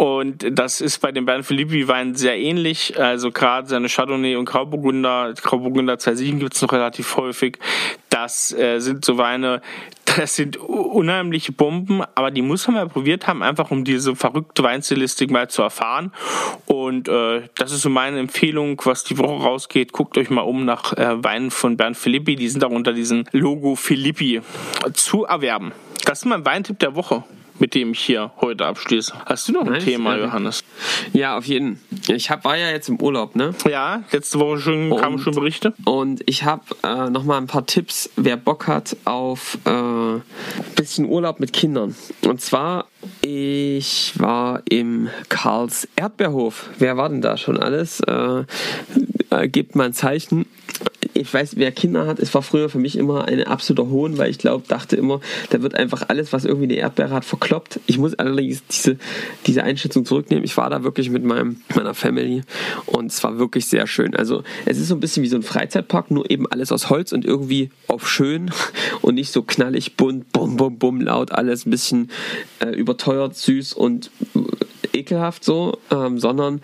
Und 0.00 0.46
das 0.58 0.80
ist 0.80 1.00
bei 1.00 1.12
den 1.12 1.26
beiden 1.26 1.44
Philippi-Weinen 1.44 2.14
sehr 2.14 2.38
ähnlich. 2.38 2.98
Also 2.98 3.30
gerade 3.30 3.68
seine 3.68 3.90
Chardonnay 3.90 4.36
und 4.36 4.46
Grauburgunder, 4.46 5.34
Grauburgunder 5.34 5.96
2.7 5.96 6.38
gibt 6.38 6.54
es 6.54 6.62
noch 6.62 6.72
relativ 6.72 7.18
häufig. 7.18 7.58
Das 8.08 8.50
äh, 8.54 8.78
sind 8.78 9.04
so 9.04 9.18
Weine, 9.18 9.60
das 10.16 10.36
sind 10.36 10.56
unheimliche 10.56 11.52
Bomben, 11.52 12.02
aber 12.14 12.30
die 12.30 12.40
muss 12.40 12.66
man 12.66 12.76
mal 12.76 12.88
probiert 12.88 13.26
haben, 13.26 13.42
einfach 13.42 13.70
um 13.70 13.84
diese 13.84 14.16
verrückte 14.16 14.62
Weinstilistik 14.62 15.30
mal 15.30 15.50
zu 15.50 15.60
erfahren. 15.60 16.14
Und 16.64 17.06
äh, 17.08 17.42
das 17.58 17.70
ist 17.70 17.82
so 17.82 17.90
meine 17.90 18.20
Empfehlung, 18.20 18.80
was 18.86 19.04
die 19.04 19.18
Woche 19.18 19.44
rausgeht. 19.44 19.92
Guckt 19.92 20.16
euch 20.16 20.30
mal 20.30 20.40
um 20.40 20.64
nach 20.64 20.94
äh, 20.94 21.22
Weinen 21.22 21.50
von 21.50 21.76
Bernd 21.76 21.98
Philippi. 21.98 22.36
Die 22.36 22.48
sind 22.48 22.64
auch 22.64 22.70
unter 22.70 22.94
diesem 22.94 23.24
Logo 23.32 23.74
Philippi 23.74 24.40
zu 24.94 25.26
erwerben. 25.26 25.72
Das 26.06 26.20
ist 26.20 26.24
mein 26.24 26.46
Weintipp 26.46 26.78
der 26.78 26.94
Woche 26.94 27.22
mit 27.60 27.74
dem 27.74 27.92
ich 27.92 28.00
hier 28.00 28.32
heute 28.40 28.66
abschließe. 28.66 29.12
Hast 29.26 29.48
du 29.48 29.52
noch 29.52 29.66
ein 29.66 29.72
nice, 29.72 29.84
Thema. 29.84 30.16
Johannes? 30.16 30.64
Ja, 31.12 31.36
auf 31.36 31.44
jeden. 31.44 31.80
Ich 32.08 32.30
hab, 32.30 32.44
war 32.44 32.56
ja 32.56 32.70
jetzt 32.70 32.88
im 32.88 33.00
Urlaub, 33.00 33.36
ne? 33.36 33.54
Ja, 33.68 34.02
letzte 34.10 34.40
Woche 34.40 34.58
schon, 34.58 34.96
kamen 34.96 35.18
schon 35.18 35.34
Berichte. 35.34 35.74
Und 35.84 36.22
ich 36.26 36.44
habe 36.44 36.62
äh, 36.82 37.10
noch 37.10 37.24
mal 37.24 37.36
ein 37.36 37.46
paar 37.46 37.66
Tipps, 37.66 38.10
wer 38.16 38.36
Bock 38.36 38.66
hat 38.66 38.96
auf 39.04 39.58
äh, 39.66 40.20
bisschen 40.74 41.04
Urlaub 41.06 41.38
mit 41.38 41.52
Kindern. 41.52 41.94
Und 42.26 42.40
zwar, 42.40 42.86
ich 43.20 44.14
war 44.16 44.62
im 44.68 45.10
Karls 45.28 45.86
Erdbeerhof. 45.96 46.70
Wer 46.78 46.96
war 46.96 47.08
denn 47.08 47.20
da 47.20 47.36
schon 47.36 47.58
alles? 47.58 48.00
Äh, 48.00 48.44
äh, 49.30 49.48
gebt 49.48 49.76
mal 49.76 49.84
ein 49.84 49.92
Zeichen 49.92 50.46
ich 51.20 51.32
weiß, 51.32 51.56
wer 51.56 51.70
Kinder 51.72 52.06
hat, 52.06 52.18
es 52.18 52.32
war 52.34 52.42
früher 52.42 52.68
für 52.68 52.78
mich 52.78 52.96
immer 52.96 53.26
ein 53.26 53.42
absoluter 53.44 53.88
Hohn, 53.90 54.18
weil 54.18 54.30
ich 54.30 54.38
glaube, 54.38 54.64
dachte 54.66 54.96
immer, 54.96 55.20
da 55.50 55.62
wird 55.62 55.74
einfach 55.74 56.08
alles, 56.08 56.32
was 56.32 56.44
irgendwie 56.44 56.64
eine 56.64 56.74
Erdbeere 56.74 57.10
hat, 57.10 57.24
verkloppt. 57.24 57.80
Ich 57.86 57.98
muss 57.98 58.14
allerdings 58.14 58.62
diese, 58.66 58.96
diese 59.46 59.62
Einschätzung 59.62 60.04
zurücknehmen. 60.04 60.44
Ich 60.44 60.56
war 60.56 60.70
da 60.70 60.82
wirklich 60.82 61.10
mit 61.10 61.24
meinem, 61.24 61.60
meiner 61.74 61.94
Family 61.94 62.42
und 62.86 63.06
es 63.12 63.22
war 63.22 63.38
wirklich 63.38 63.66
sehr 63.66 63.86
schön. 63.86 64.16
Also 64.16 64.42
es 64.64 64.78
ist 64.78 64.88
so 64.88 64.94
ein 64.94 65.00
bisschen 65.00 65.22
wie 65.22 65.28
so 65.28 65.36
ein 65.36 65.42
Freizeitpark, 65.42 66.10
nur 66.10 66.30
eben 66.30 66.46
alles 66.46 66.72
aus 66.72 66.90
Holz 66.90 67.12
und 67.12 67.24
irgendwie 67.24 67.70
auf 67.86 68.08
schön 68.08 68.50
und 69.02 69.14
nicht 69.14 69.32
so 69.32 69.42
knallig, 69.42 69.96
bunt, 69.96 70.32
bum, 70.32 70.56
bum, 70.56 70.78
bum, 70.78 71.00
laut, 71.00 71.32
alles 71.32 71.66
ein 71.66 71.70
bisschen 71.70 72.10
äh, 72.60 72.70
überteuert, 72.70 73.36
süß 73.36 73.74
und 73.74 74.10
äh, 74.34 74.98
ekelhaft 74.98 75.44
so, 75.44 75.78
ähm, 75.90 76.18
sondern 76.18 76.60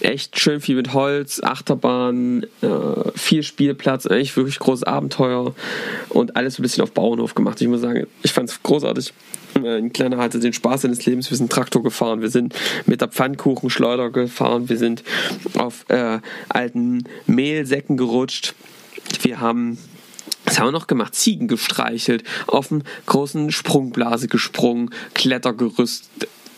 echt 0.00 0.38
schön 0.38 0.60
viel 0.60 0.76
mit 0.76 0.92
Holz, 0.92 1.40
Achterbahn, 1.42 2.44
äh, 2.62 2.68
viel 3.16 3.42
Spielplatz, 3.42 4.06
eigentlich 4.06 4.36
wirklich 4.36 4.58
großes 4.58 4.84
Abenteuer 4.84 5.54
und 6.08 6.36
alles 6.36 6.58
ein 6.58 6.62
bisschen 6.62 6.82
auf 6.82 6.92
Bauernhof 6.92 7.34
gemacht. 7.34 7.60
Ich 7.60 7.68
muss 7.68 7.80
sagen, 7.80 8.06
ich 8.22 8.32
fand 8.32 8.50
es 8.50 8.62
großartig. 8.62 9.12
Ein 9.54 9.92
Kleiner 9.92 10.18
hatte 10.18 10.38
den 10.38 10.52
Spaß 10.52 10.82
seines 10.82 11.04
Lebens. 11.04 11.30
Wir 11.30 11.36
sind 11.36 11.50
Traktor 11.50 11.82
gefahren, 11.82 12.20
wir 12.20 12.30
sind 12.30 12.54
mit 12.86 13.00
der 13.00 13.08
Pfannkuchenschleuder 13.08 14.10
gefahren, 14.10 14.68
wir 14.68 14.78
sind 14.78 15.02
auf 15.56 15.84
äh, 15.88 16.20
alten 16.48 17.04
Mehlsäcken 17.26 17.96
gerutscht. 17.96 18.54
Wir 19.22 19.40
haben 19.40 19.78
was 20.44 20.58
haben 20.58 20.68
wir 20.68 20.72
noch 20.72 20.86
gemacht? 20.86 21.14
Ziegen 21.14 21.46
gestreichelt, 21.46 22.24
auf 22.46 22.72
einen 22.72 22.84
großen 23.04 23.52
Sprungblase 23.52 24.28
gesprungen, 24.28 24.90
Klettergerüst 25.12 26.08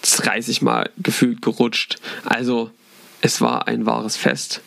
30 0.03 0.63
Mal 0.63 0.91
gefühlt 0.97 1.43
gerutscht. 1.43 1.97
Also 2.25 2.71
es 3.21 3.41
war 3.41 3.69
ein 3.69 3.87
wahres 3.87 4.17
Fest. 4.17 4.63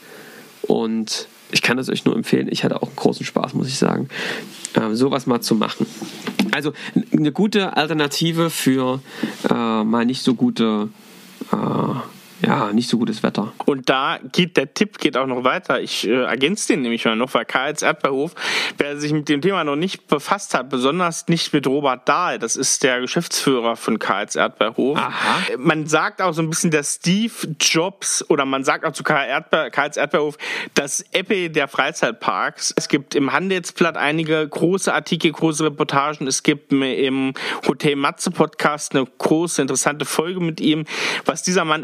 Und 0.62 1.28
ich 1.52 1.62
kann 1.62 1.78
es 1.78 1.90
euch 1.90 2.06
nur 2.06 2.16
empfehlen. 2.16 2.48
Ich 2.50 2.64
hatte 2.64 2.82
auch 2.82 2.96
großen 2.96 3.26
Spaß, 3.26 3.54
muss 3.54 3.68
ich 3.68 3.78
sagen, 3.78 4.10
äh, 4.74 4.94
sowas 4.94 5.28
mal 5.28 5.42
zu 5.42 5.56
machen. 5.56 5.86
Also 6.52 6.74
eine 7.12 7.32
gute 7.32 7.78
Alternative 7.78 8.50
für 8.50 9.02
äh, 9.50 9.84
mal 9.84 10.06
nicht 10.06 10.24
so 10.24 10.36
gute 10.36 10.90
äh, 11.52 11.56
ja, 12.46 12.74
nicht 12.74 12.90
so 12.90 12.98
gutes 12.98 13.24
Wetter. 13.24 13.54
Und 13.66 13.90
da 13.90 14.20
geht 14.32 14.58
der 14.58 14.74
Tipp 14.74 14.98
geht 14.98 15.16
auch 15.16 15.28
noch 15.28 15.44
weiter. 15.44 15.80
Ich 15.80 16.08
äh, 16.08 16.24
ergänze 16.24 16.68
den 16.68 16.82
nämlich 16.82 17.06
mal 17.06 17.16
noch, 17.16 17.34
weil 17.34 17.46
Karls 17.46 17.82
Erdbeerhof, 17.82 18.36
wer 18.78 18.98
sich 18.98 19.14
mit 19.14 19.30
dem 19.30 19.42
Thema 19.42 19.64
noch 19.64 19.78
nicht 19.78 20.08
befasst 20.08 20.54
hat, 20.54 20.70
besonders 20.70 21.28
nicht 21.28 21.54
mit 21.54 21.66
Robert 21.68 22.08
Dahl, 22.08 22.40
das 22.40 22.56
ist 22.56 22.84
der 22.84 23.00
Geschäftsführer 23.00 23.76
von 23.76 23.98
Karls 23.98 24.36
Erdbeerhof. 24.36 24.98
Aha. 24.98 25.58
Man 25.58 25.88
sagt 25.88 26.22
auch 26.22 26.34
so 26.34 26.42
ein 26.42 26.50
bisschen 26.50 26.72
der 26.72 26.84
Steve 26.84 27.34
Jobs 27.60 28.30
oder 28.30 28.46
man 28.46 28.64
sagt 28.64 28.86
auch 28.86 28.92
zu 28.92 29.04
Karl 29.04 29.28
Erdbeer, 29.28 29.70
Karls 29.70 29.96
Erdbeerhof 29.96 30.38
das 30.74 31.06
Apple 31.12 31.50
der 31.50 31.68
Freizeitparks. 31.68 32.74
Es 32.76 32.90
gibt 32.90 33.16
im 33.16 33.32
Handelsblatt 33.32 33.96
einige 33.96 34.46
große 34.48 34.94
Artikel, 34.94 35.32
große 35.32 35.64
Reportagen. 35.66 36.28
Es 36.28 36.44
gibt 36.44 36.74
im 36.74 37.34
Hotel 37.68 37.96
Matze 37.96 38.32
Podcast 38.32 38.96
eine 38.96 39.06
große, 39.06 39.62
interessante 39.62 40.06
Folge 40.06 40.42
mit 40.42 40.60
ihm, 40.60 40.86
was 41.26 41.44
dieser 41.44 41.64
Mann 41.64 41.84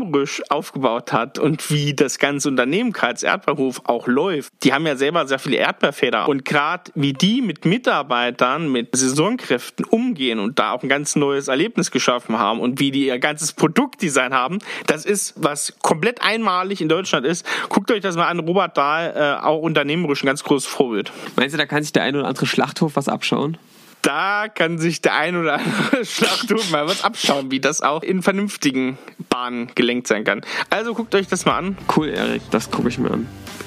unternehmerisch 0.00 0.42
aufgebaut 0.50 1.12
hat 1.12 1.38
und 1.38 1.70
wie 1.70 1.94
das 1.94 2.18
ganze 2.18 2.48
Unternehmen 2.48 2.92
Karls 2.92 3.22
Erdbeerhof 3.22 3.82
auch 3.84 4.06
läuft. 4.06 4.52
Die 4.62 4.72
haben 4.72 4.86
ja 4.86 4.96
selber 4.96 5.26
sehr 5.26 5.38
viele 5.38 5.56
Erdbeerfeder 5.56 6.28
und 6.28 6.44
gerade 6.44 6.90
wie 6.94 7.12
die 7.12 7.42
mit 7.42 7.64
Mitarbeitern, 7.64 8.70
mit 8.70 8.94
Saisonkräften 8.96 9.84
umgehen 9.84 10.38
und 10.38 10.58
da 10.58 10.72
auch 10.72 10.82
ein 10.82 10.88
ganz 10.88 11.16
neues 11.16 11.48
Erlebnis 11.48 11.90
geschaffen 11.90 12.38
haben 12.38 12.60
und 12.60 12.80
wie 12.80 12.90
die 12.90 13.06
ihr 13.06 13.18
ganzes 13.18 13.52
Produktdesign 13.52 14.34
haben, 14.34 14.58
das 14.86 15.04
ist 15.04 15.34
was 15.36 15.76
komplett 15.82 16.22
einmalig 16.22 16.80
in 16.80 16.88
Deutschland 16.88 17.26
ist. 17.26 17.46
Guckt 17.68 17.90
euch 17.90 18.00
das 18.00 18.16
mal 18.16 18.26
an, 18.26 18.40
Robert 18.40 18.76
Dahl, 18.76 19.14
äh, 19.16 19.44
auch 19.44 19.60
unternehmerisch 19.60 20.22
ein 20.22 20.26
ganz 20.26 20.44
großes 20.44 20.68
Vorbild. 20.68 21.12
Meinst 21.36 21.54
du, 21.54 21.58
da 21.58 21.66
kann 21.66 21.82
sich 21.82 21.92
der 21.92 22.02
ein 22.02 22.16
oder 22.16 22.26
andere 22.26 22.46
Schlachthof 22.46 22.96
was 22.96 23.08
abschauen? 23.08 23.58
Da 24.06 24.46
kann 24.46 24.78
sich 24.78 25.00
der 25.00 25.16
ein 25.16 25.34
oder 25.34 25.54
andere 25.54 26.04
Schlaftuch 26.04 26.70
mal 26.70 26.86
was 26.86 27.02
abschauen, 27.02 27.50
wie 27.50 27.58
das 27.58 27.80
auch 27.80 28.04
in 28.04 28.22
vernünftigen 28.22 28.98
Bahnen 29.28 29.72
gelenkt 29.74 30.06
sein 30.06 30.22
kann. 30.22 30.42
Also 30.70 30.94
guckt 30.94 31.12
euch 31.16 31.26
das 31.26 31.44
mal 31.44 31.58
an. 31.58 31.76
Cool, 31.96 32.10
Erik, 32.10 32.42
das 32.52 32.70
gucke 32.70 32.88
ich 32.88 32.98
mir 32.98 33.10
an. 33.10 33.26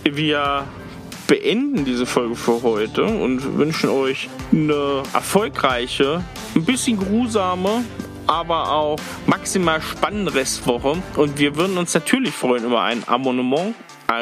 Wir 0.09 0.65
beenden 1.27 1.83
diese 1.83 2.05
Folge 2.05 2.35
für 2.35 2.63
heute 2.63 3.03
und 3.03 3.57
wünschen 3.57 3.89
euch 3.89 4.29
eine 4.53 5.03
erfolgreiche, 5.11 6.23
ein 6.55 6.63
bisschen 6.63 6.97
grusame, 6.97 7.83
aber 8.25 8.71
auch 8.71 8.97
maximal 9.27 9.81
spannende 9.81 10.33
Restwoche. 10.33 11.03
Und 11.17 11.37
wir 11.37 11.57
würden 11.57 11.77
uns 11.77 11.93
natürlich 11.93 12.33
freuen 12.33 12.63
über 12.63 12.81
ein 12.81 13.05
Abonnement, 13.09 13.75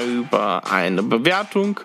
über 0.04 0.64
eine 0.72 1.04
Bewertung 1.04 1.80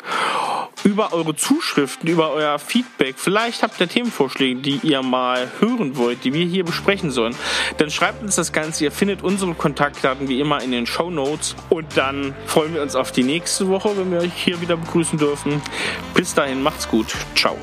über 0.85 1.13
eure 1.13 1.35
Zuschriften, 1.37 2.09
über 2.09 2.33
euer 2.33 2.59
Feedback. 2.59 3.17
Vielleicht 3.19 3.63
habt 3.63 3.81
ihr 3.81 3.89
Themenvorschläge, 3.89 4.61
die 4.61 4.81
ihr 4.83 5.03
mal 5.03 5.51
hören 5.61 5.97
wollt, 5.97 6.25
die 6.25 6.33
wir 6.33 6.45
hier 6.45 6.65
besprechen 6.65 7.11
sollen. 7.11 7.35
Dann 7.79 7.91
schreibt 7.91 8.23
uns 8.23 8.37
das 8.37 8.53
Ganze. 8.53 8.85
Ihr 8.85 8.93
findet 8.93 9.23
unsere 9.23 9.55
Kontaktdaten 9.55 10.29
wie 10.29 10.41
immer 10.41 10.63
in 10.63 10.73
den 10.73 10.87
Show 10.87 11.11
Notes. 11.11 11.55
Und 11.71 11.97
dann 11.97 12.35
freuen 12.47 12.75
wir 12.75 12.83
uns 12.83 12.95
auf 12.95 13.13
die 13.13 13.25
nächste 13.25 13.69
Woche, 13.69 13.97
wenn 13.97 14.11
wir 14.11 14.21
euch 14.21 14.35
hier 14.35 14.61
wieder 14.61 14.77
begrüßen 14.77 15.19
dürfen. 15.19 15.63
Bis 16.15 16.35
dahin, 16.35 16.63
macht's 16.63 16.89
gut. 16.89 17.07
Ciao. 17.35 17.57